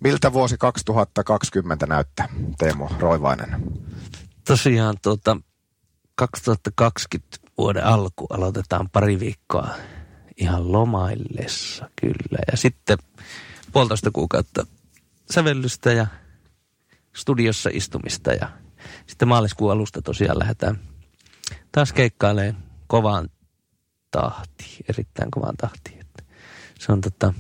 [0.03, 3.63] Miltä vuosi 2020 näyttää, Teemu Roivainen?
[4.47, 5.37] Tosiaan tuota,
[6.15, 9.69] 2020 vuoden alku aloitetaan pari viikkoa
[10.37, 12.39] ihan lomaillessa kyllä.
[12.51, 12.97] Ja sitten
[13.71, 14.65] puolitoista kuukautta
[15.31, 16.07] sävellystä ja
[17.17, 18.49] studiossa istumista ja
[19.07, 20.79] sitten maaliskuun alusta tosiaan lähdetään
[21.71, 23.29] taas keikkailemaan kovaan
[24.11, 25.99] tahtiin, erittäin kovaan tahtiin.
[25.99, 26.23] Että
[26.79, 27.33] se on tota,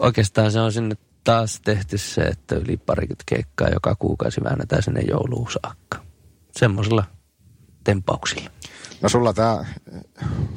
[0.00, 5.00] oikeastaan se on sinne taas tehty se, että yli parikymmentä keikkaa joka kuukausi väännetään sinne
[5.00, 5.98] jouluun saakka.
[6.52, 7.04] Semmoisella
[7.84, 8.50] tempauksilla.
[9.02, 9.64] No sulla tämä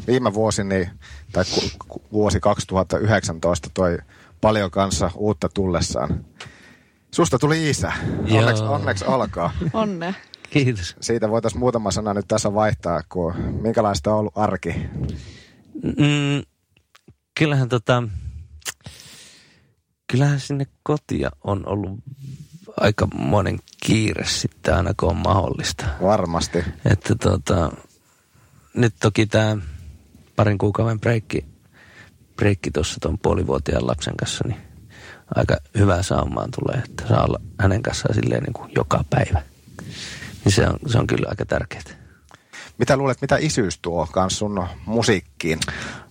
[0.08, 0.90] viime vuosi, niin,
[1.32, 3.98] tai ku, ku, vuosi 2019 toi
[4.42, 6.26] paljon kanssa uutta tullessaan.
[7.18, 7.93] Susta tuli isä.
[8.32, 8.74] Onneksi, Joo.
[8.74, 9.53] onneksi alkaa.
[9.74, 10.15] Onne.
[10.49, 10.95] Kiitos.
[11.01, 14.76] Siitä voitaisiin muutama sana nyt tässä vaihtaa, kun minkälaista on ollut arki.
[15.84, 16.43] Mm,
[17.39, 18.03] kyllähän tota,
[20.11, 21.99] kyllähän sinne kotia on ollut
[22.80, 25.86] aika monen kiire sitten aina kun on mahdollista.
[26.01, 26.63] Varmasti.
[26.86, 27.72] Että tota,
[28.74, 29.57] nyt toki tämä
[30.36, 31.45] parin kuukauden breikki,
[32.36, 34.66] breikki tuossa tuon puolivuotiaan lapsen kanssa, niin
[35.36, 39.41] aika hyvää saumaan tulee, että saa olla hänen kanssaan silleen niin kuin joka päivä.
[40.45, 41.84] Niin se on, se on kyllä aika tärkeää.
[42.78, 45.59] Mitä luulet, mitä isyys tuo kans sun musiikkiin?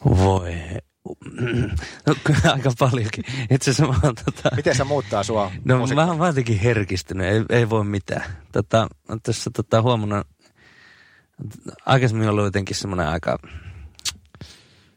[0.04, 0.54] Voi.
[2.06, 3.24] No kyllä aika paljonkin.
[3.50, 4.56] Itse asiassa mä oon tota...
[4.56, 8.24] Miten se muuttaa sua No musiikki- mä oon vaan jotenkin herkistynyt, ei, ei voi mitään.
[8.52, 8.88] Tota,
[9.22, 10.26] tässä tota, huomannut,
[11.86, 13.38] aikaisemmin ollut jotenkin semmoinen aika,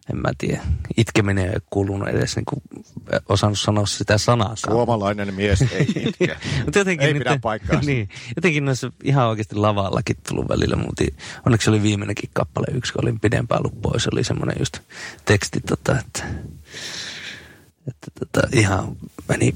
[0.10, 0.62] en mä tiedä,
[0.98, 2.62] itkeminen ei kuulunut edes niin kuin,
[3.30, 4.56] osannut sanoa sitä sanaa.
[4.56, 6.38] Suomalainen mies ei itke.
[6.66, 7.90] Mutta jotenkin Ei nyt, pidä paikkaansa.
[7.92, 10.76] niin, jotenkin noissa ihan oikeasti lavallakin tullut välillä.
[10.76, 11.04] Mutta
[11.46, 14.08] onneksi oli viimeinenkin kappale yksi, kun olin pidempään ollut pois.
[14.08, 14.80] Oli semmoinen just
[15.26, 16.24] teksti, tota, että,
[17.88, 18.96] että tota, ihan
[19.30, 19.56] meni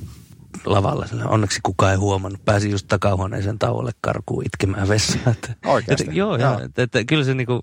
[0.66, 1.06] lavalla.
[1.26, 2.45] Onneksi kukaan ei huomannut.
[2.45, 5.32] Pääsin just takahuoneeseen tauolle karkuun itkemään vessaan.
[5.32, 6.04] Että, Oikeasti?
[6.04, 6.51] Että, joo, Joo.
[6.51, 6.60] joo.
[6.66, 7.62] Että, että, kyllä se niinku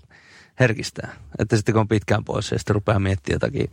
[0.61, 1.13] herkistää.
[1.39, 3.71] Että sitten kun on pitkään pois ja sitten rupeaa miettimään jotakin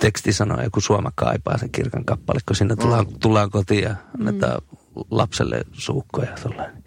[0.00, 3.18] tekstisanoja, joku Suoma kaipaa sen kirkan kappale, kun sinne tullaan, Mm.
[3.20, 4.62] tullaan kotiin ja annetaan
[5.10, 6.32] lapselle suukkoja.
[6.42, 6.84] Tolleen.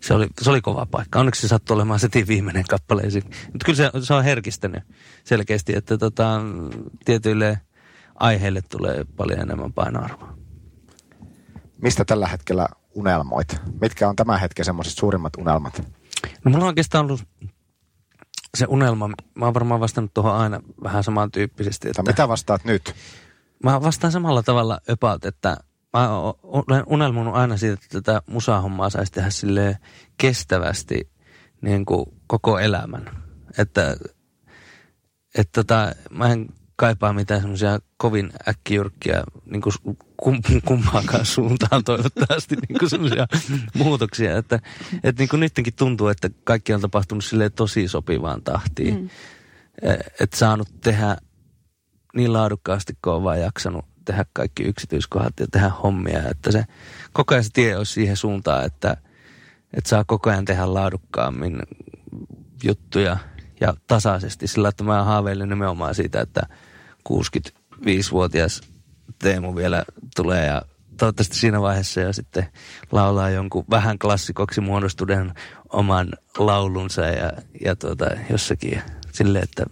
[0.00, 1.18] Se oli, se oli kova paikka.
[1.20, 3.02] Onneksi se sattui olemaan setin viimeinen kappale.
[3.52, 4.82] Mutta kyllä se, se on herkistänyt
[5.24, 6.40] selkeästi, että tota,
[7.04, 7.60] tietyille
[8.14, 10.38] aiheille tulee paljon enemmän painoarvoa.
[11.82, 13.56] Mistä tällä hetkellä unelmoit?
[13.80, 15.82] Mitkä on tämän hetken semmoiset suurimmat unelmat?
[16.44, 17.24] No mulla on oikeastaan ollut
[18.56, 21.88] se unelma, mä oon varmaan vastannut tuohon aina vähän samantyyppisesti.
[21.88, 22.94] Että mitä vastaat nyt?
[23.64, 25.56] Mä vastaan samalla tavalla about, että
[25.92, 26.10] mä
[26.42, 29.76] olen unelmunut aina siitä, että tätä musahommaa saisi tehdä silleen
[30.16, 31.10] kestävästi
[31.60, 33.10] niin kuin koko elämän.
[33.58, 33.96] Että,
[35.34, 42.56] että tota, mä en kaipaa mitään semmoisia kovin äkkijyrkkiä niin kuin kum, kumpaakaan suuntaan toivottavasti
[42.56, 43.26] niin kuin semmoisia
[43.74, 44.38] muutoksia.
[44.38, 44.60] Että,
[45.04, 49.00] että niin kuin nytkin tuntuu, että kaikki on tapahtunut silleen tosi sopivaan tahtiin.
[49.00, 49.08] Mm.
[50.20, 51.16] Että saanut tehdä
[52.14, 56.28] niin laadukkaasti, kun on vaan jaksanut tehdä kaikki yksityiskohdat ja tehdä hommia.
[56.30, 56.64] Että se
[57.12, 58.96] koko ajan se tie olisi siihen suuntaan, että,
[59.74, 61.62] että saa koko ajan tehdä laadukkaammin
[62.64, 63.16] juttuja
[63.60, 64.46] ja tasaisesti.
[64.46, 66.42] Sillä että mä haaveilen nimenomaan siitä, että
[67.12, 68.60] 65-vuotias
[69.18, 69.84] Teemu vielä
[70.16, 70.62] tulee ja
[70.98, 72.46] toivottavasti siinä vaiheessa jo sitten
[72.92, 75.34] laulaa jonkun vähän klassikoksi muodostuneen
[75.68, 76.08] oman
[76.38, 77.32] laulunsa ja,
[77.64, 79.64] ja tuota, jossakin silleen, että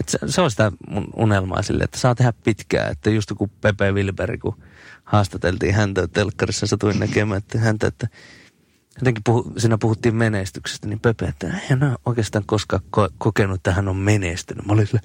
[0.00, 2.88] et se, se on sitä mun unelmaa sille, että saa tehdä pitkää.
[2.88, 4.62] Että just kun Pepe Wilberi, kun
[5.04, 8.08] haastateltiin häntä telkkarissa, satuin näkemään että häntä, että
[8.98, 13.72] jotenkin puhu, siinä puhuttiin menestyksestä, niin Pepe, että hän ole oikeastaan koskaan ko- kokenut, että
[13.72, 14.66] hän on menestynyt.
[14.66, 15.00] Mä olin sille,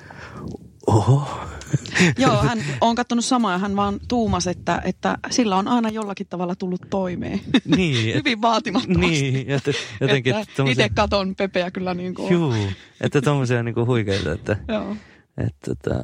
[0.88, 1.40] oho.
[2.18, 6.28] Joo, hän on katsonut samaa ja hän vaan tuumas, että, että sillä on aina jollakin
[6.28, 7.42] tavalla tullut toimeen.
[7.76, 9.22] Niin, et- Hyvin vaatimattomasti.
[9.32, 10.36] Niin, että jotenkin...
[10.36, 12.34] että tommosia- itse katon Pepeä kyllä niin kuin.
[12.34, 12.54] Juu,
[13.02, 14.58] että tommosia niinku huikeita, että...
[14.68, 14.96] Joo.
[15.38, 16.04] Että, että,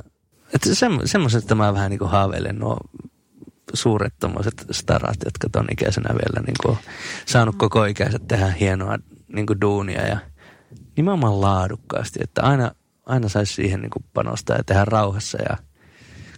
[0.53, 2.77] että semmo, semmoisesta mä vähän niinku haaveilen nuo
[3.73, 6.77] suuret tommoset starat, jotka ton ikäisenä vielä niinku on
[7.25, 8.97] saanut koko ikänsä tehdä hienoa
[9.33, 10.17] niinku duunia ja
[10.97, 12.71] nimenomaan laadukkaasti, että aina,
[13.05, 15.57] aina saisi siihen niinku panostaa ja tehdä rauhassa ja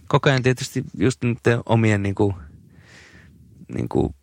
[0.08, 2.34] koko ajan tietysti just niiden omien niinku,
[3.74, 4.14] niinku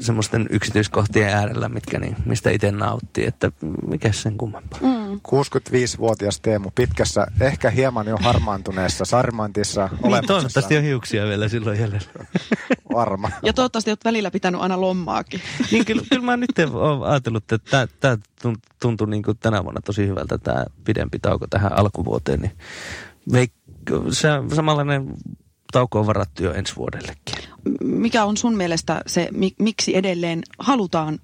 [0.00, 3.52] semmoisten yksityiskohtien äärellä, mitkä niin, mistä itse nauttii, että
[3.86, 4.78] mikä sen kummempaa.
[4.80, 5.20] Mm.
[5.28, 12.08] 65-vuotias Teemu pitkässä, ehkä hieman jo harmaantuneessa sarmantissa Niin, toivottavasti on hiuksia vielä silloin jäljellä.
[12.94, 13.30] Varma.
[13.42, 15.40] Ja toivottavasti olet välillä pitänyt aina lommaakin.
[15.70, 18.18] niin kyllä, kyllä mä nyt olen ajatellut, että tämä
[18.80, 22.40] tuntuu niin kuin tänä vuonna tosi hyvältä tämä pidempi tauko tähän alkuvuoteen.
[22.40, 22.52] Niin
[23.32, 25.14] veik- se samanlainen
[25.72, 27.34] tauko on varattu jo ensi vuodellekin.
[27.80, 31.18] Mikä on sun mielestä se, mi- miksi edelleen halutaan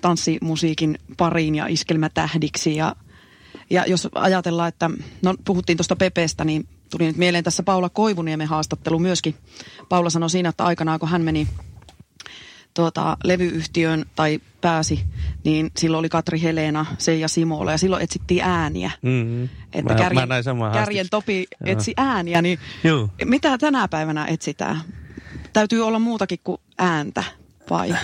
[0.00, 2.76] tanssimusiikin pariin ja iskelmätähdiksi?
[2.76, 2.96] Ja,
[3.70, 4.90] ja jos ajatellaan, että
[5.22, 9.34] no puhuttiin tuosta Pepestä, niin tuli nyt mieleen tässä Paula Koivuniemen haastattelu myöskin.
[9.88, 11.48] Paula sanoi siinä, että aikanaan kun hän meni
[12.74, 15.04] tuota, levyyhtiön tai pääsi,
[15.44, 18.90] niin silloin oli Katri Helena, Seija Simola ja silloin etsittiin ääniä.
[19.02, 19.48] Mm-hmm.
[19.72, 20.28] Että mä, kärjen,
[20.58, 23.08] mä kärjen Topi etsi ääniä, niin Joo.
[23.24, 24.80] mitä tänä päivänä etsitään?
[25.52, 27.24] Täytyy olla muutakin kuin ääntä,
[27.70, 27.94] vai?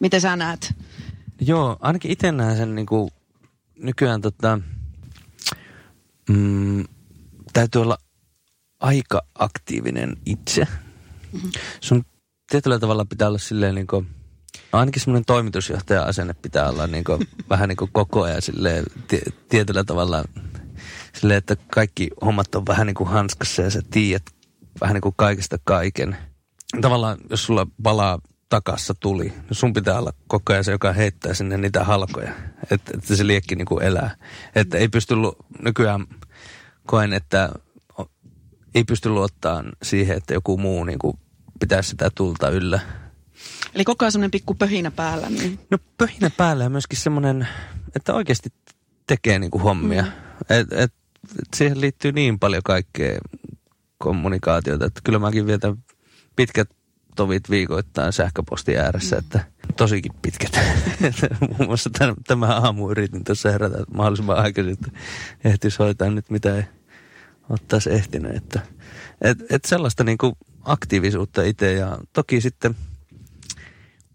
[0.00, 0.74] Miten sä näet?
[1.40, 3.10] Joo, ainakin itse näen sen niin kuin,
[3.78, 4.60] nykyään tota,
[6.28, 6.84] mm,
[7.58, 7.98] täytyy olla
[8.80, 10.66] aika aktiivinen itse.
[11.32, 11.50] Mm-hmm.
[11.80, 12.04] Sun
[12.50, 14.06] tietyllä tavalla pitää olla silleen niin kuin,
[14.72, 19.48] ainakin semmoinen toimitusjohtajan asenne pitää olla niin kuin, vähän niin kuin koko ajan silleen, t-
[19.48, 20.24] tietyllä tavalla
[21.14, 24.22] silleen, että kaikki hommat on vähän niin kuin hanskassa ja sä tiedät
[24.80, 26.16] vähän niin kuin kaikesta kaiken.
[26.80, 31.34] Tavallaan, jos sulla palaa takassa tuli, niin sun pitää olla koko ajan se, joka heittää
[31.34, 32.32] sinne niitä halkoja,
[32.70, 34.16] että, että se liekki niin kuin elää.
[34.54, 35.14] Että ei pysty,
[35.62, 36.06] nykyään
[36.88, 37.50] koen, että
[38.74, 41.18] ei pysty luottamaan siihen, että joku muu niin kuin
[41.60, 42.80] pitää sitä tulta yllä.
[43.74, 45.30] Eli koko ajan semmoinen pikku pöhinä päällä.
[45.30, 45.58] Niin.
[45.70, 47.48] No pöhinä päällä ja myöskin semmoinen,
[47.96, 48.48] että oikeasti
[49.06, 50.02] tekee niin kuin hommia.
[50.02, 50.10] Mm.
[50.50, 50.92] Et, et,
[51.42, 53.18] et siihen liittyy niin paljon kaikkea
[53.98, 55.76] kommunikaatiota, että kyllä mäkin vietän
[56.36, 56.68] pitkät
[57.16, 59.20] tovit viikoittain sähköpostin ääressä, mm.
[59.20, 59.44] että
[59.76, 60.60] tosikin pitkät.
[61.40, 64.90] Muun muassa tämän, tämä aamu yritin tuossa herätä mahdollisimman aikaisin, että
[65.44, 66.64] ehtisi hoitaa nyt mitä ei
[67.50, 68.36] ottaisi ehtinyt.
[68.36, 68.60] Että,
[69.20, 70.32] et, et sellaista niin kuin
[70.64, 72.76] aktiivisuutta itse ja toki sitten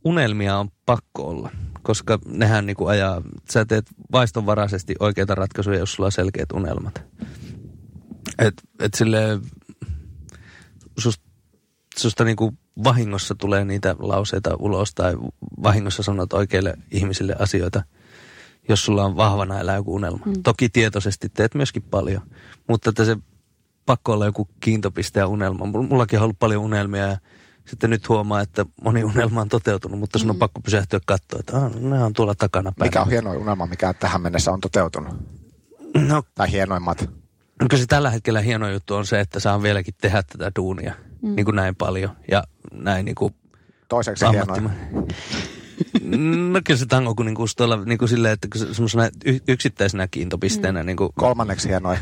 [0.04, 3.22] unelmia on pakko olla, koska nehän niin kuin ajaa,
[3.52, 7.04] sä teet vaistonvaraisesti oikeita ratkaisuja, jos sulla on selkeät unelmat.
[8.40, 9.42] Et, et silleen,
[11.00, 11.24] susta,
[11.98, 15.14] susta niin kuin vahingossa tulee niitä lauseita ulos tai
[15.64, 17.84] vahingossa sanot oikeille ihmisille asioita,
[18.70, 20.26] jos sulla on vahvana elää joku unelma.
[20.26, 20.34] Mm.
[20.44, 22.22] Toki tietoisesti teet myöskin paljon,
[22.70, 23.18] mutta että se
[23.86, 25.66] pakko olla joku kiintopiste ja unelma.
[25.66, 27.18] Mullakin on ollut paljon unelmia ja
[27.68, 31.58] sitten nyt huomaa, että moni unelma on toteutunut, mutta sun on pakko pysähtyä katsoa, että
[31.58, 32.88] ah, ne on tuolla takana päin.
[32.88, 35.16] Mikä on hienoin unelma, mikä tähän mennessä on toteutunut?
[36.08, 37.10] No, Tai hienoimmat?
[37.70, 41.36] kyllä se tällä hetkellä hieno juttu on se, että saan vieläkin tehdä tätä duunia mm.
[41.36, 43.36] niin kuin näin paljon ja näin niin kuin
[43.90, 44.70] Toiseksi hienoin.
[46.52, 50.88] No kyllä se tango, kun niinku tuolla niinku silleen, että semmoisena y- yksittäisenä kiintopisteenä mm.
[50.88, 52.00] niinku, Kolmanneksi hienoin.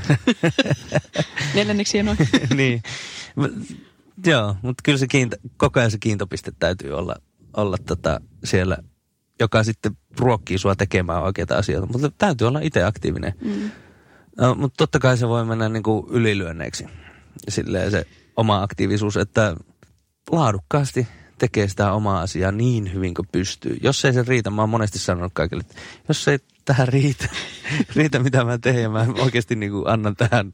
[1.56, 2.18] Neljänneksi hienoin.
[2.58, 2.82] niin.
[3.36, 3.64] M-
[4.26, 7.16] Joo, mutta kyllä se kiinto, koko ajan se kiintopiste täytyy olla,
[7.58, 8.78] olla tota siellä,
[9.40, 11.88] joka sitten ruokkii sua tekemään oikeita asioita.
[11.92, 13.34] Mutta täytyy olla itse aktiivinen.
[13.44, 13.72] Mm.
[14.38, 16.86] No, mutta totta kai se voi mennä niin kuin ylilyönneiksi.
[17.50, 18.06] Silleen se
[18.38, 19.56] oma aktiivisuus, että
[20.32, 21.08] laadukkaasti
[21.42, 23.78] tekee sitä omaa asiaa niin hyvin kuin pystyy.
[23.84, 27.30] Jos ei se riitä, mä oon monesti sanonut kaikille, että jos ei tähän riitä,
[27.96, 30.52] riitä mitä mä teen ja mä oikeasti niin kuin annan tähän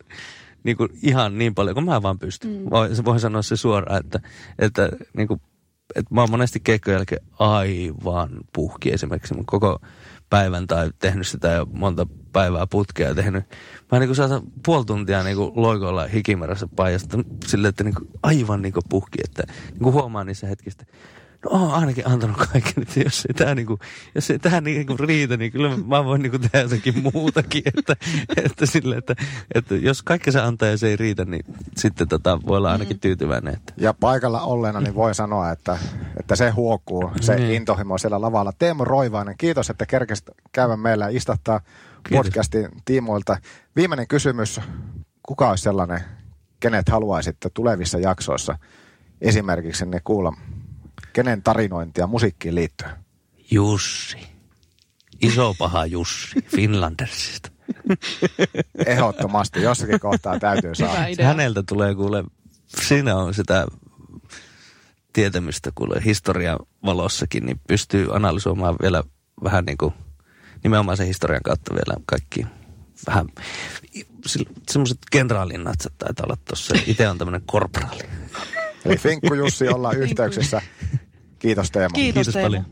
[0.64, 2.52] niin kuin ihan niin paljon kuin mä vaan pystyn.
[2.52, 2.70] Mm.
[2.70, 4.20] Voin, voin sanoa se suoraan, että,
[4.60, 5.42] että, niin kuin,
[5.96, 9.34] että mä oon monesti keikkojen jälkeen aivan puhki esimerkiksi.
[9.34, 9.80] Mä koko
[10.30, 13.44] päivän tai tehnyt sitä jo monta päivää putkea tehnyt.
[13.92, 18.10] Mä niin kuin saatan puoli tuntia niin kuin loikoilla hikimärässä paijasta silleen, että niin kuin
[18.24, 20.86] aivan niin kuin puhki, että niin kuin huomaa niissä hetkistä.
[21.52, 23.80] No oon ainakin antanut kaiken, että jos ei tämä niinku,
[24.16, 27.64] jos ei tähän niinku riitä, niin kyllä mä voin niinku tehdä jotakin muutakin.
[27.78, 27.95] Että,
[28.45, 29.16] että, sille, että,
[29.56, 31.45] että jos kaikki se antaa ja se ei riitä, niin
[31.78, 33.54] sitten tota, voi olla ainakin tyytyväinen.
[33.54, 33.74] Että.
[33.78, 35.78] Ja paikalla olleena niin voi sanoa, että,
[36.20, 37.54] että se huokuu, se Niin.
[37.54, 38.52] intohimo siellä lavalla.
[38.60, 42.26] Teemu Roivainen, kiitos, että kerkesit käydä meillä ja istahtaa Kiitos.
[42.26, 43.38] podcastin tiimoilta.
[43.76, 44.62] Viimeinen kysymys,
[45.24, 46.00] kuka olisi sellainen,
[46.60, 48.58] kenet haluaisitte tulevissa jaksoissa
[49.22, 50.34] esimerkiksi ne kuulla,
[51.18, 52.88] kenen tarinointia musiikkiin liittyy?
[53.51, 54.18] Jussi.
[55.22, 57.49] Iso paha Jussi Finlandersista.
[58.86, 61.24] Ehdottomasti, jossakin kohtaa täytyy saada.
[61.24, 62.24] Häneltä tulee kuule,
[62.68, 63.68] siinä on sitä
[65.13, 69.03] tietämystä kuule historian valossakin, niin pystyy analysoimaan vielä
[69.43, 69.93] vähän niin kuin
[70.63, 72.45] nimenomaan sen historian kautta vielä kaikki
[73.07, 73.28] vähän
[74.70, 76.76] semmoiset kenraalin natsat taitaa olla tuossa.
[76.86, 78.03] Itse on tämmöinen korporaali.
[78.86, 80.61] Eli Finkku Jussi ollaan yhteyksissä.
[81.40, 81.94] Kiitos Teemu.
[81.94, 82.46] Kiitos, Kiitos Teemu.
[82.46, 82.66] paljon.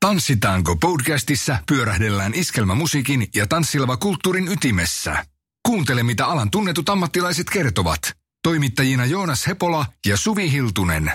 [0.00, 5.24] Tanssitaanko podcastissa pyörähdellään iskelmämusiikin ja tanssilava kulttuurin ytimessä.
[5.66, 8.00] Kuuntele, mitä alan tunnetut ammattilaiset kertovat.
[8.42, 11.12] Toimittajina Joonas Hepola ja Suvi Hiltunen.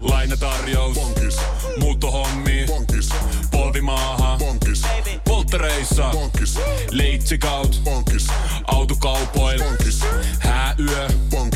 [0.00, 0.94] Lainatarjous.
[0.94, 1.36] Bonkis.
[1.80, 2.64] Muuttohommi.
[2.66, 3.08] Bonkis.
[3.50, 4.36] Polvimaaha.
[4.38, 4.82] Bonkis.
[5.24, 6.10] Polttereissa.
[6.10, 6.58] Bonkis.
[6.90, 7.80] Leitsikaut.
[7.84, 8.26] Bonkis.
[8.66, 9.58] Autokaupoil.
[9.64, 10.00] Bonkis.
[10.38, 11.08] Hääyö.
[11.30, 11.55] Bonkis.